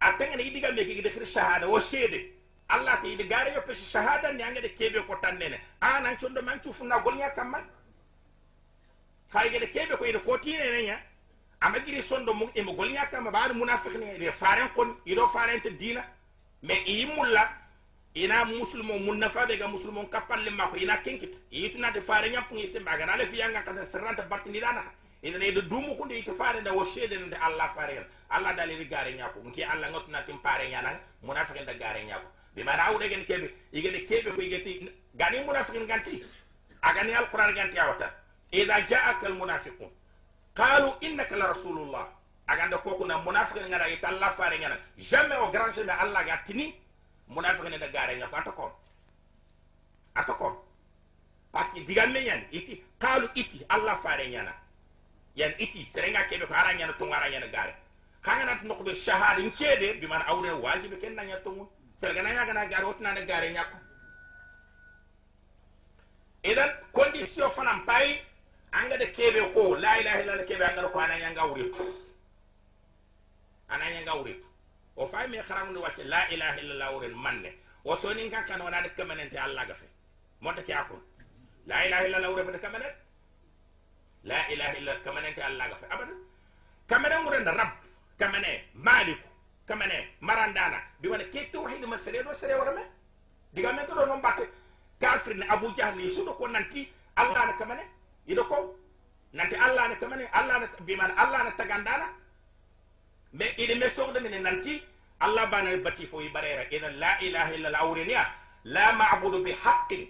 Atanga 0.00 0.36
ni 0.36 0.50
diga 0.50 0.72
me 0.74 0.84
ke 0.84 0.94
gida 0.96 1.10
shahada 1.24 1.66
o 1.66 1.80
shede. 1.80 2.32
Alla 2.68 2.98
te 3.02 3.12
ida 3.12 3.24
gare 3.24 3.52
yo 3.54 3.60
pesi 3.62 3.84
shahada 3.84 4.32
ni 4.32 4.42
angade 4.42 4.74
kebe 4.76 5.06
ko 5.06 5.14
tannene 5.22 5.58
anan 5.80 6.16
chondo 6.16 6.42
man 6.42 6.60
chufu 6.60 6.84
golnya 7.04 7.30
kamma. 7.34 7.62
Kay 9.32 9.50
gada 9.50 9.66
kebe 9.66 9.96
ko 9.96 10.04
ida 10.04 10.18
kotine 10.18 10.70
ne 10.70 10.82
nya. 10.82 10.98
Ama 11.62 11.78
giri 11.80 12.02
sondo 12.02 12.34
mu 12.34 12.46
e 12.54 12.62
mo 12.62 12.72
golnya 12.74 13.06
kamma 13.10 13.30
baaru 13.30 13.54
munafiqni 13.54 14.16
ida 14.16 14.32
faaren 14.32 14.68
kon 14.74 14.96
ido 15.06 15.26
faaren 15.26 15.60
te 15.62 15.70
dina. 15.70 16.04
Mais 16.62 16.82
iyi 16.86 17.06
mulla 17.06 17.48
ina 18.14 18.44
musulmo 18.44 18.98
mun 18.98 19.18
nafa 19.18 19.46
be 19.46 19.56
ga 19.56 19.68
musulmo 19.68 20.08
kapalle 20.08 20.50
ma 20.50 20.66
ko 20.68 20.76
ina 20.76 20.96
kenkit 21.02 21.36
yituna 21.50 21.90
de 21.92 22.00
fare 22.00 22.30
nyam 22.30 22.44
pungi 22.48 22.66
semba 22.66 22.96
ga 22.98 23.06
nale 23.06 23.26
fiya 23.26 23.48
nga 23.50 23.62
kata 23.62 23.84
serranta 23.84 24.22
batti 24.22 24.50
ni 24.50 24.60
dana 24.60 24.82
ina 25.22 25.38
ne 25.38 25.52
de 25.52 25.62
dumu 25.62 25.96
kunde 25.96 26.18
ite 26.18 26.32
fare 26.32 26.62
da 26.62 26.72
wo 26.72 26.84
shede 26.84 27.16
de 27.30 27.36
allah 27.36 27.72
fare 27.76 28.06
allah 28.30 28.54
dali 28.54 28.76
ri 28.76 28.86
gare 28.88 29.12
nyako 29.14 29.40
nki 29.44 29.62
allah 29.64 29.90
ngotna 29.90 30.22
tim 30.26 30.38
pare 30.42 30.68
nyana 30.68 30.98
munafiqin 31.22 31.64
da 31.66 31.74
gare 31.74 32.04
nyako 32.04 32.26
bi 32.54 32.62
mana 32.64 32.82
awde 32.86 33.08
gen 33.08 33.24
kebe 33.24 33.54
igede 33.72 34.04
kebe 34.04 34.30
ko 34.34 34.40
igeti 34.42 34.90
gani 35.14 35.40
munafiqin 35.40 35.86
ganti 35.86 36.22
agani 36.82 37.12
alquran 37.14 37.54
ganti 37.54 37.78
awata 37.78 38.10
idha 38.52 38.80
ja'aka 38.86 39.26
almunafiqun 39.26 39.90
qalu 40.54 40.90
innaka 41.00 41.36
la 41.36 41.46
rasulullah 41.46 42.08
aganda 42.48 42.78
koku 42.78 43.04
na 43.06 43.18
munafiqin 43.18 43.68
ngana 43.68 43.88
ita 43.88 44.30
fare 44.36 44.58
ngana 44.58 44.76
jamais 44.98 45.36
au 45.36 45.50
grand 45.52 45.72
jamais 45.72 45.92
allah 46.00 46.24
ga 46.24 46.36
tini 46.46 46.74
munafiqin 47.28 47.78
da 47.78 47.88
gare 47.88 48.16
ngako 48.18 48.36
atako 48.36 48.72
atako 50.14 50.64
parce 51.52 51.70
que 51.72 51.80
digamme 51.80 52.18
yan 52.24 52.42
iti 52.50 52.82
qalu 52.98 53.28
iti 53.34 53.64
allah 53.68 53.94
fare 53.96 54.28
ngana 54.28 54.52
yan 55.36 55.52
iti 55.58 55.84
serenga 55.92 56.24
kebe 56.28 56.46
ko 56.46 56.54
ara 56.54 56.74
ngana 56.74 56.92
tungara 56.98 57.30
ngana 57.30 57.46
gare. 57.46 57.74
Kanga 58.22 58.44
nat 58.44 58.62
nokbe 58.64 58.94
shahada 58.94 59.42
ncede 59.42 60.00
bi 60.00 60.06
man 60.06 60.22
awre 60.26 60.50
wajibi 60.50 60.96
ken 60.98 61.14
nanya 61.14 61.36
tungu. 61.44 61.68
Serga 62.00 62.22
nanya 62.22 62.44
gana 62.46 62.66
gare 62.66 62.84
otna 62.84 63.12
na 63.14 63.20
gare 63.22 63.50
ngako 63.52 63.76
idan 66.44 66.70
condition 66.92 67.50
fanam 67.50 67.84
pay 67.86 68.20
anga 68.72 68.96
de 68.98 69.06
kebe 69.12 69.52
ko 69.54 69.74
la 69.76 69.98
ilaha 70.00 70.20
illallah 70.22 70.46
kebe 70.46 70.64
anga 70.64 70.88
ko 70.88 70.98
ananya 70.98 71.30
ngawre 71.30 71.64
ananya 73.68 74.00
ngawre 74.02 74.34
o 74.96 75.06
fay 75.06 75.26
me 75.28 75.38
kharam 75.42 75.72
ni 75.72 75.78
wacce 75.78 76.02
la 76.04 76.28
ilaha 76.30 76.56
illallah 76.60 76.92
wuren 76.94 77.14
manne 77.14 77.50
o 77.84 77.96
sonin 77.96 78.30
kan 78.30 78.44
kan 78.44 78.60
wona 78.60 78.82
de 78.82 78.88
kamenente 78.90 79.36
allah 79.38 79.66
ga 79.66 79.74
fe 79.74 79.86
monta 80.40 80.62
ke 80.62 80.72
akon 80.74 81.00
la 81.66 81.84
ilaha 81.86 82.04
illa 82.06 82.16
allah 82.16 82.36
refa 82.36 82.52
de 82.52 82.58
kamenet 82.58 82.94
la 84.24 84.48
ilaha 84.52 84.74
illa 84.78 84.92
kamenente 85.04 85.40
allah 85.42 85.68
ga 85.68 85.76
fe 85.76 85.86
abada 85.90 86.12
kamene 86.88 87.14
ngurenda 87.22 87.52
rab 87.52 87.70
kamene 88.18 88.64
maliku 88.74 89.28
kamene 89.66 90.08
marandana 90.20 90.78
bi 91.00 91.08
wona 91.08 91.24
ke 91.24 91.50
tawhid 91.52 91.84
ma 91.86 91.96
sere 91.96 92.22
do 92.24 92.32
sere 92.34 92.54
warame 92.54 92.82
diga 93.54 93.72
men 93.72 93.86
do 93.86 93.94
non 94.06 94.20
batte 94.20 94.48
kafir 95.00 95.34
ne 95.36 95.44
abu 95.48 95.72
jahl 95.76 95.94
ni 95.96 96.08
sudo 96.08 96.32
ko 96.32 96.46
nanti 96.48 96.88
allah 97.16 97.46
na 97.46 97.52
kamene 97.52 97.82
ido 98.26 98.44
ko 98.44 98.74
nanti 99.34 99.54
allah 99.56 99.88
na 99.88 99.94
kamene 99.96 100.24
allah 100.32 100.58
na 100.60 100.66
bi 100.86 100.96
man 100.96 101.10
allah 101.16 101.44
na 101.44 101.50
tagandana 101.52 102.08
me 103.32 103.44
ide 103.58 103.74
me 103.74 103.88
sogde 103.90 104.20
min 104.20 104.42
nanti 104.42 104.82
allah 105.20 105.46
bana 105.50 105.76
bati 105.76 106.06
fo 106.06 106.20
ibarera 106.20 106.64
idan 106.70 106.98
la 106.98 107.18
ilaha 107.20 107.54
illa 107.54 107.68
allah 107.68 107.80
awreniya 107.82 108.26
la 108.64 108.92
ma'budu 108.92 109.42
bi 109.44 109.52
haqqin 109.52 110.06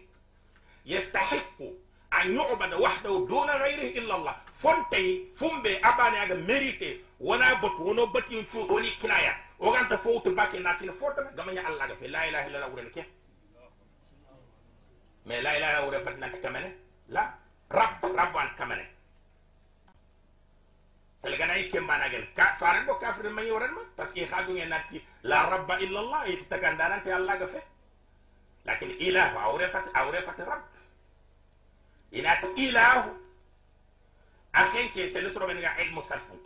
yastahiqu 0.87 1.72
an 2.10 2.30
yu'bada 2.32 2.76
wahdahu 2.78 3.26
duna 3.28 3.58
ghayrihi 3.58 3.98
illa 3.98 4.14
allah 4.14 4.34
fontay 4.52 5.26
fumbe 5.38 5.78
abane 5.82 6.16
aga 6.20 6.34
mérité 6.34 7.00
wona 7.20 7.54
bot 7.60 7.78
wono 7.78 8.06
bati 8.06 8.34
yon 8.34 8.44
cuuto 8.46 8.72
woni 8.75 8.90
kilaya 9.00 9.34
o 9.60 9.72
ganta 9.72 9.96
fowto 9.98 10.30
bakke 10.30 10.58
natine 10.60 10.92
fotama 10.92 11.30
gamanya 11.37 11.66
allah 11.66 11.88
ga 11.88 11.94
fe 11.94 12.08
la 12.08 12.26
ilaha 12.28 12.46
illa 12.48 12.56
allah 12.58 12.70
awreni 12.72 12.90
ke 12.90 13.04
mais 15.26 15.42
la 15.42 15.56
ilaha 15.58 15.72
illa 15.72 15.80
allah 15.87 16.00
fat 16.04 16.16
nanti 16.18 16.38
kamene 16.40 16.70
la 17.08 17.34
rab 17.70 17.90
rab 18.16 18.34
wan 18.34 18.48
kamene 18.56 18.97
salganay 21.22 21.68
kembanagel 21.70 22.25
ka 22.34 22.54
faran 22.58 22.87
bo 22.87 22.94
kafir 22.98 23.30
ma 23.30 23.42
yoran 23.42 23.75
ma 23.75 23.82
parce 23.96 24.12
que 24.12 24.26
xagu 24.26 24.52
ngeen 24.52 24.68
natti 24.68 25.02
la 25.22 25.50
rabba 25.50 25.80
illa 25.80 25.98
allah 26.00 26.22
it 26.30 26.48
takandaran 26.48 27.02
te 27.02 27.10
allah 27.10 27.34
ga 27.38 27.46
fe 27.46 27.60
lakin 28.64 28.90
ilah 29.00 29.34
awrefat 29.34 29.84
awrefat 29.94 30.38
rabb 30.46 30.64
inat 32.12 32.42
ilah 32.56 33.10
akhen 34.52 34.87
ke 34.94 35.08
se 35.08 35.18
lusro 35.20 35.46
men 35.46 35.60
ga 35.60 35.75
ilmu 35.82 36.02
sarfu 36.08 36.38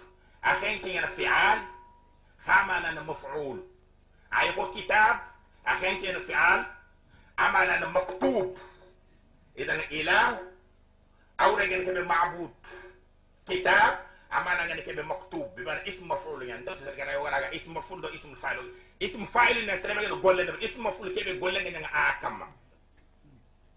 akhen 0.42 0.80
ke 0.80 0.88
ngena 0.88 1.08
fi'al 1.16 1.58
khamana 2.46 2.92
na 2.96 3.02
maf'ul 3.04 3.60
ay 4.32 4.54
ko 4.56 4.72
kitab 4.72 5.20
akhen 5.64 6.00
ke 6.00 6.12
na 6.12 6.20
fi'al 6.20 6.60
amala 7.36 7.80
na 7.80 7.86
maktub 7.92 8.56
idan 9.56 9.80
ilah 9.90 10.40
awra 11.38 11.64
ngeen 11.66 11.84
ke 11.84 12.02
ma'bud 12.04 12.52
kitab 13.46 14.11
amana 14.32 14.66
ngani 14.66 14.82
kebe 14.82 15.02
maktub 15.02 15.54
bi 15.56 15.62
man 15.62 15.78
ism 15.86 16.04
maf'ul 16.06 16.42
yan 16.48 16.64
do 16.64 16.74
tere 16.74 16.96
gara 16.96 17.20
wara 17.20 17.40
ga 17.40 17.48
ism 17.52 17.72
maf'ul 17.72 18.00
do 18.00 18.08
ism 18.08 18.34
fa'il 18.34 18.66
ism 19.00 19.24
fa'il 19.24 19.66
na 19.66 19.76
sere 19.76 20.08
do 20.08 20.16
golle 20.20 20.44
do 20.46 20.52
ism 20.60 20.82
maf'ul 20.82 21.12
kebe 21.14 21.38
golle 21.38 21.60
ngani 21.60 21.78
nga 21.78 21.92
akama 21.92 22.46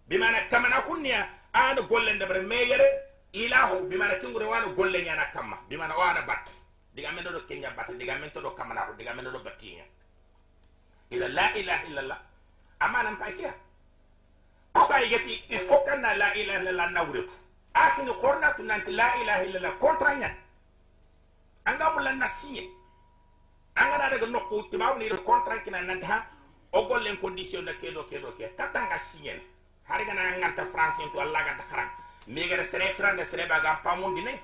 bi 0.07 0.17
mana 0.17 0.47
kamana 0.49 0.81
kunniya 0.81 1.27
ana 1.53 1.81
golle 1.81 2.13
ndebre 2.13 2.41
me 2.41 2.55
yere 2.55 2.87
ilahu 3.33 3.87
bi 3.89 3.95
mana 3.97 4.15
kingure 4.15 4.45
wana 4.45 4.67
golle 4.67 5.03
nyana 5.03 5.25
kamma 5.33 5.57
bi 5.69 5.77
mana 5.77 5.95
wana 5.97 6.21
bat. 6.21 6.49
Diga 6.95 7.11
men 7.11 7.23
do 7.23 7.41
kenya 7.47 7.69
bat 7.75 7.87
diga 7.99 8.15
men 8.19 8.31
to 8.31 8.39
kamana 8.55 8.87
diga 8.97 9.13
men 9.13 9.25
do 9.25 9.39
batinya 9.39 9.83
ila 11.11 11.27
la 11.27 11.55
ilaha 11.57 11.83
illallah. 11.87 12.19
Amana 12.79 13.11
mpakia 13.11 13.53
ba 14.73 14.99
yati 15.01 15.43
kana 15.85 16.15
la 16.15 16.33
ilaha 16.35 16.59
illallah 16.59 16.91
nawretu 16.91 17.33
akini 17.73 18.11
khorna 18.21 18.53
tunanti 18.53 18.91
la 18.91 19.15
ilaha 19.21 19.43
illallah 19.43 19.77
kontranya 19.79 20.29
anga 21.65 21.89
mulla 21.93 22.13
nasiye 22.13 22.69
anga 23.75 23.97
da 23.97 24.09
daga 24.09 24.25
nokku 24.27 24.69
tibaw 24.69 24.97
ni 24.97 25.09
do 25.09 25.17
contrat 25.23 25.63
kina 25.63 25.81
nanta 25.81 26.25
o 26.73 26.85
gollen 26.87 27.17
condition 27.17 27.63
na 27.65 27.73
kedo 27.73 28.03
kedo 28.09 28.31
ke 28.37 28.49
katanga 28.57 28.97
siyen 28.99 29.39
hari 29.83 30.05
gana 30.05 30.37
nganta 30.37 30.65
france 30.65 31.01
to 31.13 31.19
allah 31.19 31.43
ga 31.43 31.63
kharan 31.69 31.89
mi 32.27 32.47
ga 32.47 32.63
sere 32.63 32.93
fran 32.93 33.15
de 33.17 33.25
sere 33.25 33.47
ba 33.47 33.59
ga 33.61 33.79
pamundi 33.83 34.21
ne 34.23 34.39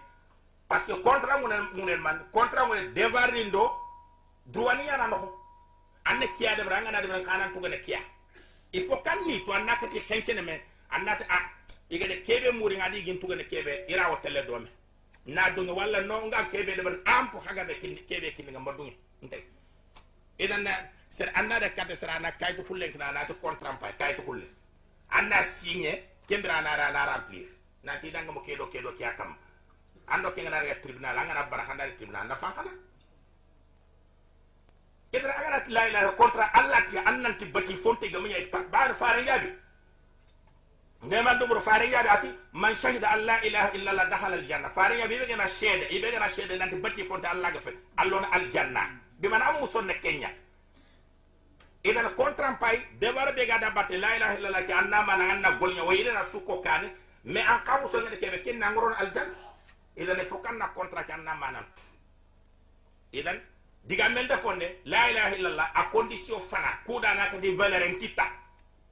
parce 0.67 0.85
que 0.85 0.93
contrat 1.01 1.39
mun 1.41 1.53
mun 1.75 1.97
man 2.01 2.19
contrat 2.33 2.67
mun 2.67 2.93
devarnindo 2.93 3.71
droit 4.45 4.79
yana 4.85 5.07
no 5.07 5.17
anne 6.05 6.27
kiya 6.37 6.55
de 6.55 6.63
branga 6.63 6.91
na 6.91 7.01
de 7.01 7.07
kanan 7.25 7.53
to 7.53 7.59
ga 7.59 7.77
kiya 7.85 7.99
il 8.73 8.85
faut 8.87 9.03
kan 9.03 9.17
ni 9.27 9.43
to 9.45 9.51
annaka 9.51 9.87
ti 9.87 9.99
xencene 9.99 10.41
me. 10.41 10.61
Annata 10.91 11.25
a 11.29 11.39
igade 11.89 12.23
kebe 12.23 12.51
muri 12.51 12.77
ngadi 12.77 13.03
gin 13.05 13.19
tugane 13.19 13.43
kebe. 13.43 13.85
Ira 13.89 14.09
wa 14.09 14.15
tele 14.21 14.43
dome 14.47 14.67
na 15.25 15.49
dunga 15.51 15.73
walla 15.73 16.01
no 16.01 16.25
nga 16.27 16.45
kebe 16.49 16.75
de 16.75 16.81
ban 16.81 16.97
ampo 17.05 17.39
haga 17.39 17.63
be 17.65 17.73
kin 17.79 17.95
kebe 18.07 18.33
kin 18.35 18.49
nga 18.51 18.59
madunga 18.59 18.93
nte 19.21 19.37
idan 20.39 20.63
na 20.63 20.71
ser 21.09 21.29
anna 21.35 21.59
de 21.59 21.69
kate 21.73 21.95
sera 21.95 22.19
na 22.19 22.31
kayto 22.31 22.63
fulle 22.63 22.91
kina 22.91 23.11
na 23.11 23.25
to 23.25 23.33
contrat 23.35 23.79
pa 23.79 23.91
kayto 23.99 24.23
fulle 24.23 24.45
anna 25.09 25.43
signé 25.43 26.03
kembra 26.27 26.61
na 26.61 26.75
ra 26.75 26.91
na 26.91 27.05
remplir 27.05 27.47
na 27.83 27.99
ti 28.01 28.11
danga 28.11 28.31
mo 28.31 28.41
kedo 28.41 28.67
kedo 28.71 28.91
kya 28.97 29.15
kam 29.17 29.35
ando 30.07 30.31
ke 30.33 30.41
ngana 30.41 30.65
ga 30.65 30.75
tribunal 30.81 31.17
anga 31.17 31.33
na 31.33 31.43
bara 31.43 31.63
khanda 31.65 31.85
tribunal 31.97 32.27
na 32.27 32.35
fankana 32.35 32.71
kebra 35.11 35.33
aga 35.37 35.49
na 35.49 35.59
la 35.69 35.87
ilaha 35.87 36.11
contrat 36.17 36.49
allah 36.55 36.85
ti 36.85 36.97
annanti 36.97 37.45
bati 37.45 37.75
fonte 37.75 38.09
gamanya 38.09 38.37
ba 38.71 38.93
faare 38.93 39.21
ngabi 39.23 39.49
neman 41.03 41.39
dumur 41.39 41.57
ɓuro 41.57 41.61
farenyaɓe 41.61 42.09
ati 42.09 42.27
man 42.53 42.75
shahida 42.75 43.07
an 43.09 43.25
la 43.25 43.41
ilaha 43.43 43.71
illallah 43.73 44.09
dahala 44.09 44.35
aljanna 44.35 44.69
farenyaɓe 44.69 45.13
yiɓe 45.13 45.27
gena 45.27 45.47
seede 45.47 45.87
yiɓe 45.89 46.11
gena 46.11 46.29
seede 46.29 46.55
nanti 46.57 46.75
batti 46.75 47.03
fonte 47.03 47.25
allah 47.27 47.51
ga 47.53 47.59
fet 47.59 47.75
allah 47.97 48.21
no 48.21 48.27
aljanna 48.31 48.81
bimana 49.19 49.45
amu 49.45 49.67
sonne 49.67 49.93
kenya? 50.01 50.29
Idan 51.83 52.13
contran 52.15 52.57
pay 52.59 52.81
debar 52.99 53.33
be 53.35 53.45
gada 53.47 53.71
batte 53.71 53.97
la 53.97 54.15
ilaha 54.15 54.37
illallah 54.37 54.65
ke 54.67 54.71
annama 54.73 55.17
na 55.17 55.31
anna 55.33 55.51
golnya 55.57 55.83
wa 55.83 55.93
yidena 55.93 56.23
suko 56.23 56.61
kane 56.61 56.91
mais 57.25 57.43
an 57.47 57.61
kamu 57.65 57.89
sonne 57.89 58.09
de 58.11 58.17
kebe 58.17 58.43
ken 58.43 58.59
nangoron 58.59 58.93
aljanna 58.93 59.33
idan 59.97 60.19
e 60.19 60.23
fokan 60.25 60.57
na 60.59 60.67
contrat 60.67 61.07
ke 61.07 61.13
annama 61.13 61.51
nan 61.51 61.65
idan 63.11 63.41
diga 63.87 64.09
men 64.09 64.27
da 64.27 64.37
fonde 64.37 64.77
la 64.85 65.09
ilaha 65.09 65.35
illallah 65.35 65.71
a 65.73 65.83
condition 65.91 66.39
fana 66.39 66.77
kuda 66.85 67.15
na 67.15 67.29
ka 67.31 67.37
di 67.37 67.55
valeur 67.55 67.81
en 67.81 67.97
kita 67.97 68.25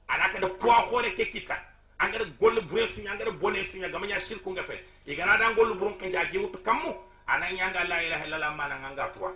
anaka 0.08 0.40
de 0.40 0.46
poids 0.58 0.90
hore 0.90 1.14
ke 1.14 1.30
kita. 1.30 1.69
Angara 2.00 2.24
golle 2.40 2.60
bure 2.62 2.86
sunya 2.86 3.12
angara 3.12 3.30
bone 3.30 3.62
gama 3.92 4.06
nya 4.06 4.18
shirku 4.18 4.50
nga 4.52 4.62
fe 4.62 4.80
igana 5.06 5.36
dan 5.38 5.54
gollu 5.54 5.74
burun 5.74 5.98
kan 5.98 6.10
jaji 6.10 6.38
wutu 6.38 6.58
kammu 6.64 6.94
ana 7.26 7.52
nyanga 7.52 7.84
la 7.84 8.02
ilaha 8.02 8.24
illallah 8.26 8.56
mana 8.56 8.76
nganga 8.80 9.08
tuwa 9.14 9.32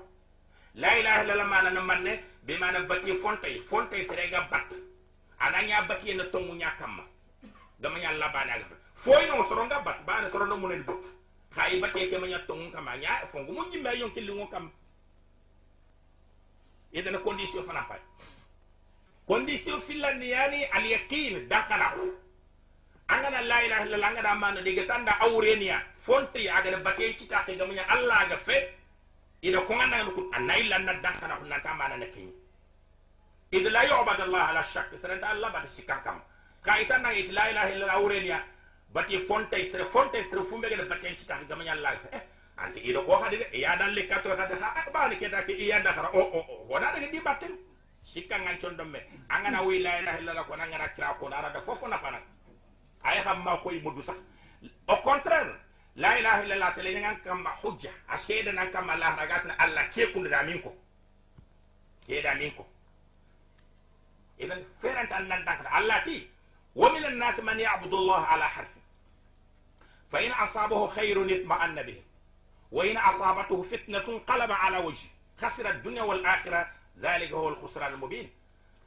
la 0.74 0.98
ilaha 0.98 1.22
illallah 1.22 1.46
mana 1.46 1.70
na 1.70 1.80
manne 1.80 2.20
be 2.46 2.56
mana 2.58 2.80
bati 2.80 3.14
fonte 3.14 3.60
fonte 3.68 4.04
sere 4.04 4.28
ga 4.30 4.48
bat. 4.50 4.72
Ana 5.38 5.62
nya 5.62 5.82
bati 5.82 6.14
na 6.14 6.24
tongu 6.24 6.54
nya 6.54 6.70
kamma. 6.78 7.02
Gama 7.80 7.98
nya 7.98 8.12
la 8.12 8.28
bana 8.28 8.58
ga 8.58 8.66
foy 8.94 9.26
no 9.28 9.44
soro 9.48 9.66
nga 9.66 9.80
bat 9.80 10.04
bana 10.06 10.28
soro 10.28 10.46
no 10.46 10.56
munen 10.56 10.82
but 10.86 11.02
khay 11.54 11.78
bati 11.80 12.08
ke 12.08 12.18
manya 12.18 12.38
tongu 12.46 12.70
kama 12.72 12.96
nya 12.96 13.26
fongu 13.30 13.52
mun 13.52 13.72
yon 13.72 14.10
kilingo 14.14 14.46
kam 14.50 14.70
idan 16.92 17.18
condition 17.22 17.62
fana 17.62 17.82
pay 17.88 18.00
condition 19.26 19.80
filandi 19.80 20.30
yani 20.30 20.64
al 20.72 20.84
yaqin 20.86 21.48
dakana 21.48 21.92
angana 23.08 23.40
la 23.42 23.58
ilaha 23.64 23.84
illallah 23.86 24.08
angada 24.08 24.34
manno 24.34 24.60
ɗiga 24.60 24.86
tanda 24.86 25.12
awreniya 25.20 25.82
fontoy 25.98 26.48
agada 26.48 26.78
baten 26.78 27.16
cita 27.16 27.44
ke 27.46 27.56
gamuña 27.56 27.84
allah 27.88 28.20
aga 28.20 28.36
fe. 28.36 28.56
Ida 29.42 29.60
kongannagano 29.60 30.10
kun 30.14 30.30
anayilla 30.32 30.78
naddan 30.78 31.14
kana 31.20 31.36
ko 31.36 31.44
nanta 31.44 31.74
manana 31.74 32.06
keñi 32.06 32.32
ida 33.52 33.70
la 33.70 33.82
yobad 33.84 34.20
allah 34.20 34.48
ala 34.50 34.62
chak 34.62 34.88
serenta 34.96 35.28
allah 35.28 35.52
bata 35.52 35.68
sikkan 35.68 36.00
kam 36.02 36.22
ka 36.64 36.80
itannaga 36.80 37.16
iti 37.18 37.32
la 37.32 37.50
ilaha 37.50 37.68
illallah 37.72 37.94
awreniya 38.00 38.38
bati 38.94 39.18
fonte 39.18 39.56
sere 39.70 39.84
fonte 39.84 40.22
sere 40.24 40.42
fumbe 40.42 40.68
gada 40.70 40.84
baten 40.88 41.16
cita 41.16 41.36
ke 41.38 41.44
gamuña 41.48 41.72
allah 41.72 41.92
fe. 42.02 42.08
Eh, 42.16 42.22
Anti 42.56 42.80
ida 42.88 43.00
ko 43.02 43.16
hade 43.20 43.36
de 43.38 43.46
iya 43.52 43.76
dan 43.76 43.90
lekkato 43.94 44.30
hade 44.36 44.54
ha 44.62 44.74
ah, 44.78 44.90
bani 44.92 45.16
keta 45.16 45.42
ke 45.44 45.52
iya 45.52 45.82
dakara 45.82 46.08
o 46.14 46.18
oh, 46.18 46.22
o 46.22 46.38
oh, 46.38 46.44
o 46.48 46.54
oh, 46.54 46.66
wona 46.70 46.92
di 46.94 47.20
batten 47.20 47.58
sikkangan 48.02 48.58
condon 48.60 48.90
me. 48.90 49.00
Angana 49.28 49.60
wi 49.66 49.82
la 49.82 49.98
ilaha 50.00 50.18
illallah 50.20 50.44
kono 50.46 50.62
angana 50.62 50.88
kira 50.94 51.14
kono 51.20 51.34
arada 51.36 51.60
fofo 51.60 51.86
nafanak 51.88 52.22
ay 53.04 53.22
xam 53.24 53.42
ma 53.44 53.56
koy 53.62 53.80
mudu 53.80 54.02
sax 54.02 54.16
au 54.88 54.96
contraire 55.02 55.54
la 55.96 56.18
ilaha 56.18 56.42
illallah 56.44 56.74
tele 56.74 57.00
ngan 57.00 57.16
kam 57.24 57.46
hujja 57.62 57.90
a 58.08 58.16
seeda 58.18 58.52
nan 58.52 58.70
kam 58.70 58.90
allah 58.90 59.16
ragat 59.16 59.44
na 59.44 59.54
allah 59.58 59.84
ke 59.94 60.12
kun 60.12 60.24
da 60.28 60.42
min 60.42 60.60
ko 60.62 60.74
ke 62.06 62.22
da 62.22 62.34
min 62.34 62.50
ko 62.56 62.66
idan 64.38 64.64
ferant 64.80 65.12
an 65.12 65.28
nan 65.28 65.44
tak 65.44 65.64
allah 65.70 66.02
ti 66.04 66.28
wa 66.74 66.90
min 66.92 67.04
an-nas 67.04 67.38
man 67.42 67.58
ya'budu 67.58 67.96
allah 67.96 68.26
ala 68.32 68.44
harfi 68.48 68.80
fa 70.10 70.18
in 70.22 70.32
asabahu 70.32 70.88
khayrun 70.88 71.28
itma'anna 71.30 71.82
bihi 71.84 72.02
wa 72.72 72.82
in 72.86 72.96
asabatuhu 72.96 73.62
fitnatun 73.64 74.20
qalaba 74.26 74.54
ala 74.62 74.80
wajhi 74.80 75.08
khasira 75.38 75.70
ad-dunya 75.70 76.04
wal 76.04 76.24
akhirah 76.26 76.66
dhalika 76.96 77.36
huwa 77.36 77.50
al-khusran 77.54 77.92
al-mubin 77.92 78.28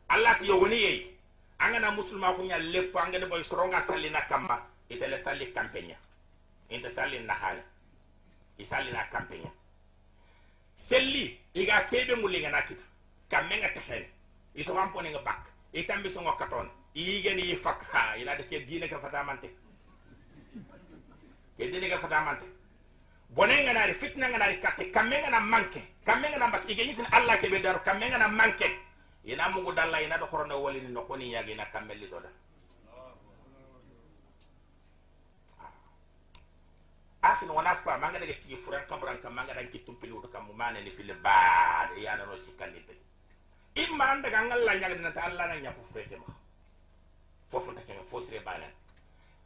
allah 0.10 0.36
ti 0.40 0.46
yowoni 0.48 0.76
yeyi 0.82 1.17
angana 1.60 1.92
musulma 1.92 2.34
kunya 2.34 2.58
leppo 2.58 3.00
angene 3.00 3.26
boy 3.26 3.44
soronga 3.44 3.82
sallina 3.82 4.22
kamma 4.22 4.62
itele 4.90 5.18
salli 5.18 5.52
campegna 5.54 5.96
inte 6.70 6.90
salli 6.90 7.20
nahale 7.20 7.64
i 8.58 8.66
sallina 8.66 9.08
campegna 9.12 9.52
selli 10.76 11.40
iga 11.54 11.82
kebe 11.90 12.16
mulinga 12.16 12.50
nakita 12.50 12.84
kammenga 13.30 13.70
tehene 13.70 14.08
isogan 14.58 14.92
ponenga 14.92 15.20
bak. 15.20 15.46
Itambi 15.74 16.10
songo 16.10 16.32
katona 16.32 16.70
igeni 16.96 17.42
yi 17.50 17.56
fak 17.56 17.84
ha 17.92 18.18
ina 18.18 18.36
de 18.36 18.44
ke 18.44 18.66
dine 18.66 18.88
ka 18.90 19.00
fatamante 19.00 19.50
ke 21.58 21.72
dine 21.72 21.90
ka 21.90 22.00
fatamante 22.00 22.46
bonenga 23.30 23.74
nari 23.74 23.94
fitna 23.94 24.30
nga 24.30 24.38
nari 24.38 24.60
katte 24.60 24.92
kammenga 24.92 25.30
na 25.30 25.40
manke. 25.40 25.82
Kammenga 26.06 26.38
na 26.38 26.48
bak 26.48 26.70
igeni 26.70 26.96
tin 26.96 27.06
alla 27.12 27.38
kebe 27.38 27.62
daro 27.62 27.80
kammenga 27.80 28.18
na 28.18 28.28
manke. 28.28 28.87
Ina 29.28 29.50
mugu 29.52 29.72
dalla 29.76 30.02
ina 30.02 30.18
do 30.18 30.26
khorono 30.32 30.64
wali 30.64 30.80
ni 30.82 30.88
nokoni 30.96 31.34
yagi 31.36 31.56
na 31.56 31.66
kamelli 31.68 32.08
to 32.08 32.20
da 32.20 32.30
akhino 37.22 37.54
wana 37.54 37.76
fa 37.76 37.98
manga 38.00 38.20
daga 38.20 38.34
sigi 38.34 38.56
furan 38.56 38.88
kabran 38.88 39.20
kam 39.22 39.34
manga 39.36 39.54
dan 39.54 39.68
kitum 39.68 39.96
pilu 40.00 40.22
to 40.24 40.28
kam 40.32 40.48
mane 40.56 40.80
ni 40.82 40.92
fil 40.92 41.12
baad 41.22 41.98
ya 42.00 42.16
na 42.16 42.26
no 42.26 42.38
sikandi 42.40 42.80
be 42.88 42.96
imma 43.76 44.06
anda 44.12 44.30
ga 44.30 44.42
ngalla 44.48 44.72
nyaga 44.80 44.96
dina 44.96 45.12
ta 45.12 45.22
allah 45.28 45.48
na 45.48 45.56
nyapu 45.60 45.84
frete 45.92 46.16
ma. 46.18 46.34
Fofu 47.50 47.74
ta 47.74 47.82
kenga 47.88 48.04
fosre 48.04 48.40
bana. 48.44 48.66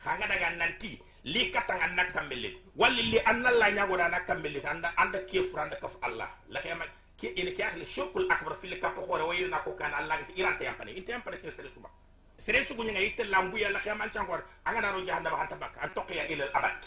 Hanga 0.06 0.28
daga 0.28 0.50
nanti 0.58 1.00
li 1.24 1.52
katanga 1.52 1.88
nak 1.88 2.14
kambelle 2.14 2.50
walli 2.76 3.04
li 3.12 3.20
anna 3.26 3.52
la 3.52 3.70
nyago 3.72 3.98
da 3.98 4.08
nak 4.08 4.30
anda 4.30 4.94
anda 4.98 5.20
ke 5.26 5.42
furan 5.50 5.70
da 5.70 5.76
kaf 5.78 5.98
allah. 6.02 6.30
La 6.50 6.62
khema 6.62 6.86
ke 7.22 7.34
ene 7.38 7.52
ke 7.54 7.62
akhli 7.64 7.86
shirkul 7.86 8.26
akbar 8.32 8.56
fil 8.62 8.74
kap 8.82 8.96
khore 8.96 9.22
wayna 9.30 9.48
na 9.54 9.60
ko 9.62 9.72
kan 9.78 9.94
allah 9.94 10.18
ti 10.28 10.34
iran 10.42 10.58
te 10.58 10.64
yampane 10.66 10.92
inte 10.98 11.12
yampane 11.12 11.38
ke 11.38 11.52
sere 11.52 11.70
suba 11.70 11.90
sere 12.38 12.64
sugu 12.66 12.84
nga 12.84 13.00
yitte 13.00 13.24
lambu 13.30 13.58
yalla 13.58 13.80
khema 13.80 14.04
an 14.06 14.10
chankor 14.10 14.42
anga 14.66 14.82
daro 14.82 15.06
jahannama 15.06 15.38
hanta 15.38 15.56
bak 15.56 15.78
an 15.84 15.90
toqiya 15.94 16.26
ila 16.34 16.44
al 16.46 16.52
abad 16.58 16.82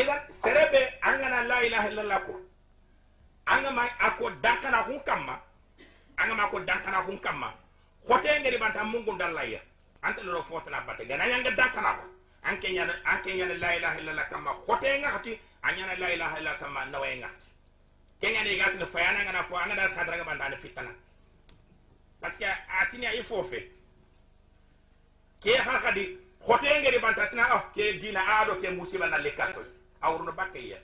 idan 0.00 0.20
serebe 0.42 0.82
angana 1.00 1.42
la 1.50 1.58
ilaha 1.66 1.88
illallah 1.90 2.20
ko 2.26 2.34
anga 3.46 3.70
ma 3.70 3.84
ako 3.98 4.30
dankana 4.44 4.82
hun 4.86 5.00
kamma 5.08 5.34
anga 6.20 6.34
ma 6.34 6.48
ko 6.52 6.58
dankana 6.60 6.98
hun 7.06 7.18
kamma 7.18 7.48
khote 8.06 8.28
ngari 8.40 8.58
banta 8.58 8.84
mungu 8.84 9.16
dallaya 9.18 9.60
anta 10.02 10.22
lo 10.22 10.42
fotana 10.42 10.80
batte 10.86 11.06
gana 11.08 11.24
yanga 11.26 11.50
dankana 11.50 11.90
ko 11.98 12.04
anke 12.42 12.68
nyana 12.72 12.92
anke 13.04 13.34
nyana 13.36 13.54
la 13.54 13.76
ilaha 13.76 13.96
illallah 14.00 14.28
kamma 14.30 14.50
khote 14.66 14.88
nga 15.00 15.08
hati 15.16 15.38
anyana 15.62 15.94
la 15.96 16.08
ilaha 16.14 16.38
illallah 16.38 16.58
kamma 16.58 16.84
nawe 16.84 17.16
nga 17.16 17.30
kenya 18.20 18.42
ne 18.44 18.56
gatne 18.56 18.86
fayana 18.86 19.24
ngana 19.24 19.42
fo 19.44 19.56
anga 19.56 19.74
dal 19.76 19.90
khadra 19.94 20.16
ga 20.16 20.24
banta 20.24 20.48
ne 20.48 20.56
fitana 20.56 20.90
parce 22.20 22.36
que 22.38 22.44
atini 22.80 23.06
ay 23.06 23.22
fofe 23.22 23.70
ke 25.42 25.56
ha 25.56 25.78
khadi 25.82 26.18
khote 26.40 26.66
ngari 26.80 26.98
banta 26.98 27.26
tina 27.30 27.44
oh 27.56 27.62
ke 27.74 27.98
dina 28.00 28.20
ado 28.40 28.54
ke 28.60 28.70
musiba 28.70 29.06
na 29.06 29.18
lekato 29.18 29.62
bakke 30.36 30.68
ya 30.68 30.78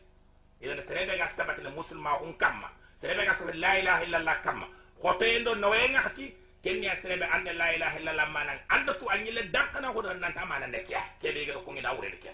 idan 0.63 0.83
serebe 0.83 1.17
ga 1.19 1.27
sabati 1.29 1.63
na 1.63 1.71
musulma 1.71 2.21
un 2.23 2.33
kamma 2.39 2.71
serebe 3.01 3.25
ga 3.25 3.35
sabati 3.35 3.59
la 3.59 3.79
ilaha 3.79 4.03
illallah 4.05 4.43
kamma 4.43 4.67
khote 5.03 5.39
ndo 5.41 5.55
nawe 5.55 5.89
nga 5.91 6.01
hati 6.01 6.35
kenya 6.63 6.95
serebe 6.97 7.25
ande 7.25 7.53
la 7.53 7.75
ilaha 7.75 7.99
illallah 7.99 8.31
manan 8.31 8.59
anda 8.69 8.95
tu 8.95 9.11
anyile 9.11 9.43
dankana 9.51 9.93
ko 9.93 10.03
nan 10.03 10.35
ta 10.35 10.45
manan 10.47 10.71
de 10.71 10.79
kya 10.87 11.03
ke 11.23 11.33
be 11.35 11.47
ga 11.47 11.59
ko 11.59 11.73
ngi 11.73 11.83
dawre 11.83 12.11
de 12.11 12.31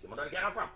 somo 0.00 0.16
ɗon 0.16 0.30
jaran 0.32 0.52
fam 0.52 0.68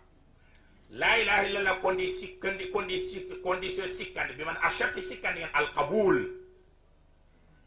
la 0.91 1.19
ilaha 1.19 1.43
illallah 1.47 1.81
kondi 1.81 2.09
sikkandi 2.09 2.71
kondi 2.71 2.97
condition 3.43 3.88
sikkandi 3.88 4.35
biman 4.35 4.57
a 4.62 4.69
sharti 4.71 5.02
sikkandi 5.02 5.41
gen 5.41 5.50
alqabul 5.55 6.19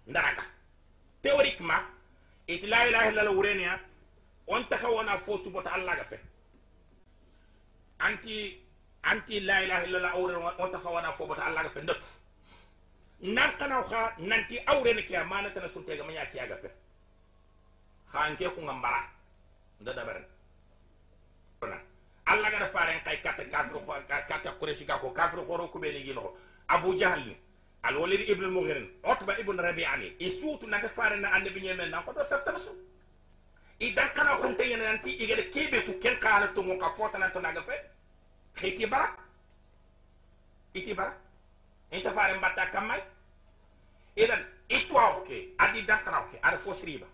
ndaraka 0.07 0.43
théoriquement 1.23 1.83
iti 2.47 2.67
la 2.67 2.87
ilaha 2.87 3.09
illallah 3.09 3.33
wureniya 3.35 3.79
on 4.47 4.63
taxa 4.69 4.89
wona 4.89 5.17
fo 5.17 5.37
subota 5.37 5.69
allah 5.73 5.95
ga 5.95 6.03
fe 6.03 6.19
anti 7.99 8.61
anti 9.03 9.39
la 9.39 9.61
ilaha 9.63 9.83
illallah 9.85 10.13
awren 10.15 10.37
on 10.59 10.71
taxa 10.71 10.89
wona 10.89 11.11
fo 11.13 11.25
bota 11.27 11.45
allah 11.45 11.63
ga 11.63 11.69
fe 11.69 11.81
ndattu 11.81 12.05
nan 13.21 13.49
xanaw 13.59 13.83
xa 13.89 14.13
nanti 14.19 14.59
awrene 14.67 15.01
ke 15.07 15.15
a 15.17 15.23
manatana 15.23 15.67
suntega 15.67 16.03
maña 16.03 16.25
kiyaga 16.31 16.57
fe 16.57 16.69
xa 18.11 18.29
nke 18.29 18.49
kunga 18.55 18.73
mbara 18.73 19.01
nda 19.81 20.34
allah 22.35 22.49
ga 22.51 22.65
faren 22.67 22.99
kay 23.03 23.17
katta 23.23 23.43
kafir 23.45 23.71
ko 23.73 23.93
katta 24.07 24.51
quraish 24.59 24.85
ga 24.85 24.97
ko 24.99 25.09
kafir 25.11 25.39
ko 25.47 25.57
ro 25.57 25.67
ko 25.67 25.79
be 25.79 25.91
ni 25.91 26.03
gino 26.03 26.33
abu 26.67 26.95
jahl 26.97 27.19
ni 27.25 27.35
al 27.83 27.95
walid 27.97 28.21
ibn 28.29 28.43
al-mughir 28.45 28.77
utba 29.03 29.39
ibn 29.39 29.57
rabi'ani 29.57 30.15
isutu 30.19 30.67
na 30.67 30.79
faren 30.89 31.21
na 31.21 31.29
annabi 31.31 31.61
nyemel 31.61 31.89
na 31.89 32.01
ko 32.01 32.13
do 32.13 32.23
fertamsu 32.25 32.71
idan 33.79 34.09
kana 34.15 34.37
kun 34.37 34.55
tayyana 34.55 34.83
nanti 34.83 35.11
igede 35.11 35.49
kebe 35.49 35.83
tu 35.85 35.99
ken 35.99 36.17
kala 36.19 36.47
to 36.53 36.61
mon 36.63 36.79
ka 36.79 36.89
fota 36.97 37.17
nan 37.17 37.31
to 37.31 37.39
naga 37.39 37.61
fe 37.61 37.75
khiti 38.55 38.85
bara 38.87 39.09
iti 40.73 40.93
bara 40.93 41.13
inta 41.91 42.11
fare 42.11 42.37
mbatta 42.37 42.71
kamal 42.71 43.01
idan 44.15 44.41
itwa 44.69 45.17
oke 45.17 45.53
adi 45.57 45.81
dan 45.85 45.99
kana 46.03 46.19
oke 46.19 46.39
ada 46.41 46.57
fosriba 46.57 47.05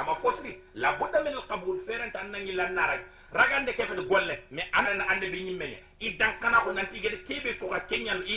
ama 0.00 0.14
fosri 0.14 0.52
la 0.74 0.92
budda 0.98 1.22
min 1.22 1.34
al 1.34 1.46
qabul 1.46 1.78
feran 1.86 2.10
tan 2.12 2.30
nangi 2.32 2.52
lan 2.52 2.72
narag 2.74 3.00
ragande 3.32 3.72
kefe 3.74 3.94
de 3.96 4.02
golle 4.02 4.34
mais 4.50 4.66
anana 4.72 5.04
ande 5.10 5.30
bi 5.30 5.42
nyimme 5.44 5.78
idan 6.00 6.32
kana 6.40 6.60
ko 6.64 6.72
nanti 6.72 6.96
igede 6.98 7.22
kebe 7.24 7.58
to 7.58 7.68
ka 7.68 7.80
kenyan 7.90 8.22
i 8.26 8.36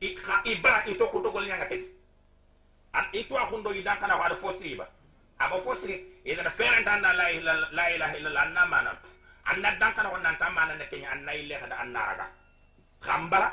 i 0.00 0.08
i 0.44 0.54
bara 0.62 0.82
ito 0.86 1.06
ko 1.08 1.20
dogol 1.22 1.46
nyanga 1.46 1.66
tek 1.68 1.82
an 2.92 3.04
itwa 3.12 3.46
hundo 3.50 3.70
idan 3.72 3.98
kana 4.00 4.16
ko 4.16 4.22
ada 4.22 4.36
fosriba 4.36 4.86
aba 5.38 5.58
fosri 5.60 5.94
idan 6.24 6.50
feranta 6.50 6.92
anna 6.92 7.12
la 7.12 7.84
ilaha 7.94 8.14
illallah 8.18 8.42
anna 8.42 8.66
mana 8.66 8.90
anna 9.46 9.70
dankana 9.80 10.10
ko 10.10 10.16
nanta 10.18 10.46
ne 10.78 10.84
kenya 10.90 11.08
anna 11.10 11.32
ille 11.34 11.54
kada 11.60 11.76
anna 11.78 12.00
raga. 12.06 12.26
Khambara 13.00 13.48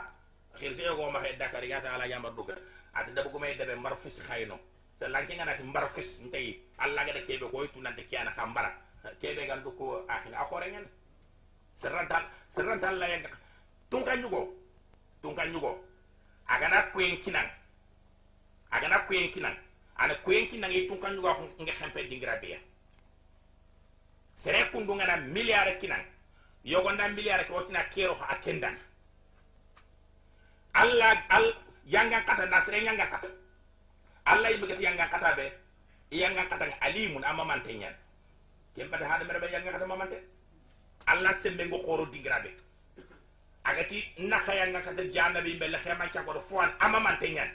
khirse 0.58 0.82
go 0.98 1.12
ma 1.12 1.20
hedda 1.20 1.50
kari 1.52 1.68
gata 1.68 1.94
ala 1.94 2.06
yamar 2.08 2.34
duga. 2.36 2.56
Ata 2.96 3.12
dabu 3.12 3.30
ko 3.30 3.40
may 3.40 3.56
debe 3.56 3.76
mar 3.76 3.94
khayno 3.96 4.58
se 5.00 5.08
lanki 5.08 5.36
ngana 5.36 5.58
ti 5.58 5.64
mbar 5.64 5.90
fus 5.90 6.20
ntay 6.22 6.60
alla 6.78 7.06
ga 7.06 7.14
kebe 7.28 7.46
ko 7.52 7.64
itu 7.64 7.82
nante 7.82 8.04
kiana 8.08 8.32
khambara 8.32 8.72
kebe 9.22 9.48
gandu 9.48 9.72
ko 9.78 10.06
akhina 10.08 10.38
akhore 10.40 10.72
ngen 10.72 10.86
serrantal 11.76 12.24
serrantal 12.56 12.98
la 12.98 13.08
yanga 13.08 13.30
tunka 13.90 14.16
nyugo. 14.16 14.54
Tunka 15.22 15.46
nyugo. 15.46 15.86
Agana 16.48 16.82
kwen 16.92 17.22
kinan 17.22 17.48
agana 18.72 19.00
kwen 19.06 19.32
kinan 19.32 19.56
ana 19.96 20.16
kuyenki 20.16 20.58
nangi 20.58 20.88
tun 20.88 21.00
kan 21.00 21.14
yuga 21.16 21.38
nga 21.62 21.74
xempe 21.74 22.04
dingira 22.10 22.36
biya 22.42 22.58
sere 24.36 24.66
kundu 24.72 24.96
ngana 24.96 25.18
milliard 25.18 25.80
kinan 25.80 26.02
yogonda 26.64 27.08
milliard 27.10 27.48
ko 27.48 27.62
tina 27.64 27.84
kero 27.94 28.14
ha 28.16 28.26
akendan. 28.34 28.76
Alla 30.74 31.24
al 31.30 31.54
yanga 31.86 32.24
kata 32.26 32.46
nasre 32.46 32.84
yanga 32.84 33.06
kata 33.08 33.28
alla 34.26 34.50
ibe 34.52 34.66
yanga 34.80 35.08
kata 35.10 35.36
be 35.36 35.52
yanga 36.12 36.46
kata 36.50 36.66
alimun 36.82 37.24
amma 37.24 37.44
mantenyan 37.46 37.94
kempa 38.76 38.98
da 38.98 39.08
hada 39.08 39.26
merbe 39.26 39.52
yanga 39.52 39.72
kata 39.72 39.86
mamante 39.86 40.18
alla 41.06 41.34
sembe 41.34 41.66
ngo 41.66 41.78
khoro 41.80 42.06
dingira 42.06 42.40
be 42.44 42.52
agati 43.64 44.14
nakha 44.18 44.54
yanga 44.56 44.82
kata 44.82 45.04
jannabi 45.12 45.54
be 45.60 45.68
la 45.68 45.78
khema 45.80 46.10
cha 46.10 46.24
ko 46.24 46.40
foan 46.40 46.72
amma 46.80 47.00
mantenyan 47.00 47.50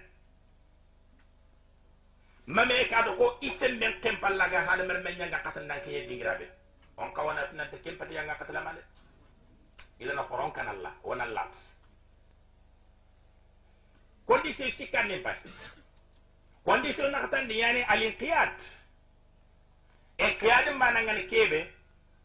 mame 2.47 2.89
kado 2.89 3.17
ko 3.17 3.39
isen 3.41 3.79
men 3.79 4.01
kempal 4.01 4.37
laga 4.37 4.61
hada 4.67 4.85
mer 4.85 5.03
men 5.03 5.17
nyanga 5.19 5.39
katan 5.45 5.67
nan 5.67 5.81
ke 5.81 5.91
yedingirabe 5.91 6.49
on 6.97 7.13
kawana 7.13 7.43
te 7.71 7.77
kempal 7.85 8.11
yanga 8.13 8.35
katala 8.35 8.61
male 8.65 8.81
ila 10.01 10.15
na 10.15 10.23
horon 10.23 10.53
kan 10.53 10.69
Allah 10.69 10.93
wana 11.05 11.25
Allah. 11.25 11.47
Condition 14.27 14.71
sikane 14.71 15.23
bay 15.23 15.37
condition 16.65 17.11
nakatandi 17.11 17.59
yani 17.59 17.83
alinqiyat 17.83 18.57
e 20.19 20.27
qiyadin 20.41 20.77
manangani 20.77 21.23
keɓe 21.31 21.61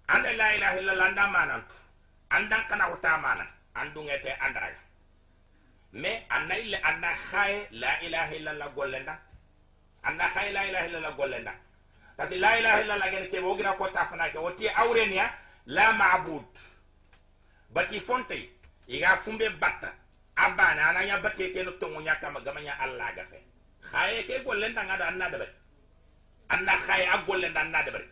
anda 0.07 0.33
la 0.33 0.55
ilaha 0.55 0.79
illallah 0.79 1.07
anda 1.07 1.27
manantu 1.27 1.75
andan 2.29 2.67
kana 2.69 2.89
wuta 2.91 3.17
mana? 3.17 3.45
Andungete 3.75 4.31
andaraga 4.39 4.79
mais 5.93 6.23
anna 6.29 6.57
ille 6.57 6.77
anna 6.83 7.09
xaye 7.31 7.67
la 7.71 8.01
ilaha 8.01 8.35
illallah 8.35 8.69
gollenda 8.75 9.19
anna 10.03 10.25
xaye 10.33 10.51
la 10.51 10.65
ilaha 10.69 10.85
illallah 10.87 11.15
gollenda 11.17 11.53
parce 12.17 12.29
que 12.29 12.35
la 12.39 12.59
ilaha 12.59 12.81
illallah 12.81 13.09
gene 13.11 13.27
keɓe 13.31 13.41
wo 13.45 13.57
gina 13.57 13.73
ko 13.73 13.87
tafanake 13.89 14.37
wo 14.37 14.51
ti 14.51 14.67
la 15.65 15.93
mabud. 15.93 16.43
Bati 17.69 17.99
fontey 17.99 18.49
iga 18.87 19.15
fumbe 19.17 19.49
batta. 19.59 19.93
A 20.35 20.49
ba 20.55 20.73
ne 20.75 20.81
anaña 20.81 21.17
batie 21.21 21.51
keno 21.53 21.71
tonguña 21.71 22.15
kama 22.19 22.39
gamaña 22.41 22.73
allah 22.79 23.13
gafe. 23.15 23.41
Khaye 23.93 24.25
ke 24.25 24.43
gollenda 24.43 24.81
ngada 24.83 25.05
anna 25.07 25.29
de 25.29 25.37
bari. 25.37 25.51
Anna 26.49 26.73
khaye 26.85 27.05
a 27.13 27.17
gollenda 27.27 27.59
anna 27.61 27.83
de 27.83 27.91
bari. 27.91 28.07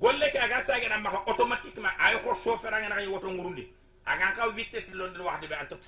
Golle 0.00 0.30
ke 0.30 0.38
aga 0.38 0.62
sage 0.62 0.88
na 0.88 0.98
maka 0.98 1.22
automatiquement 1.26 1.94
ay 1.98 2.14
ko 2.22 2.34
chauffeur 2.34 2.70
nga 2.70 2.88
ngay 2.88 3.08
woto 3.08 3.28
ngurundi. 3.30 3.66
Aga 4.06 4.32
ka 4.36 4.48
vitesse 4.50 4.94
london 4.94 5.24
wax 5.26 5.40
de 5.40 5.46
be 5.48 5.54
antat 5.54 5.82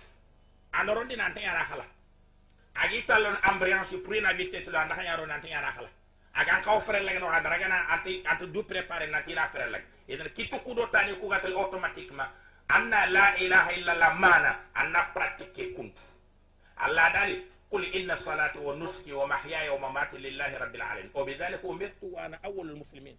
anorondi 0.73 1.17
nan 1.17 1.35
tan 1.35 1.43
yara 1.43 1.65
khala. 1.71 1.85
Agi 2.75 3.07
talon 3.07 3.37
ambiance 3.43 3.97
pour 4.05 4.15
na 4.21 4.33
vitesse 4.33 4.69
lo 4.69 4.79
ndax 4.79 5.05
yaro 5.05 5.27
nan 5.27 5.41
tan 5.41 5.51
yara 5.51 5.71
khala. 5.73 5.89
Aga 6.35 6.61
ka 6.63 6.77
ofre 6.77 7.01
la 7.01 7.19
no 7.19 7.29
andra 7.29 7.59
gana 7.59 7.87
anti 7.95 8.23
anti 8.27 8.47
du 8.47 8.63
préparer 8.65 9.11
na 9.11 9.23
tira 9.23 9.49
frère 9.49 9.71
la 9.71 9.79
idan 10.09 10.29
kitu 10.35 10.59
kudo 10.65 10.87
tani 10.91 11.19
ku 11.21 11.29
gatel 11.29 11.55
automatiquement 11.57 12.31
anna 12.69 13.07
la 13.07 13.37
ilaha 13.39 13.71
illa 13.73 13.95
la 13.95 14.15
mana. 14.15 14.53
Anna 14.75 15.11
pratique 15.15 15.75
kuntu. 15.75 16.03
Allah 16.79 17.11
dali 17.13 17.56
قل 17.71 17.85
إن 17.95 18.17
صلاتي 18.17 18.59
ونسكي 18.59 19.13
ومحياي 19.13 19.69
ومماتي 19.69 20.19
لله 20.19 20.59
رب 20.59 20.75
العالمين. 20.75 21.11
وبذلك 21.15 21.65
أمرت 21.65 21.95
وأنا 22.03 22.41
أول 22.45 22.71
المسلمين. 22.71 23.19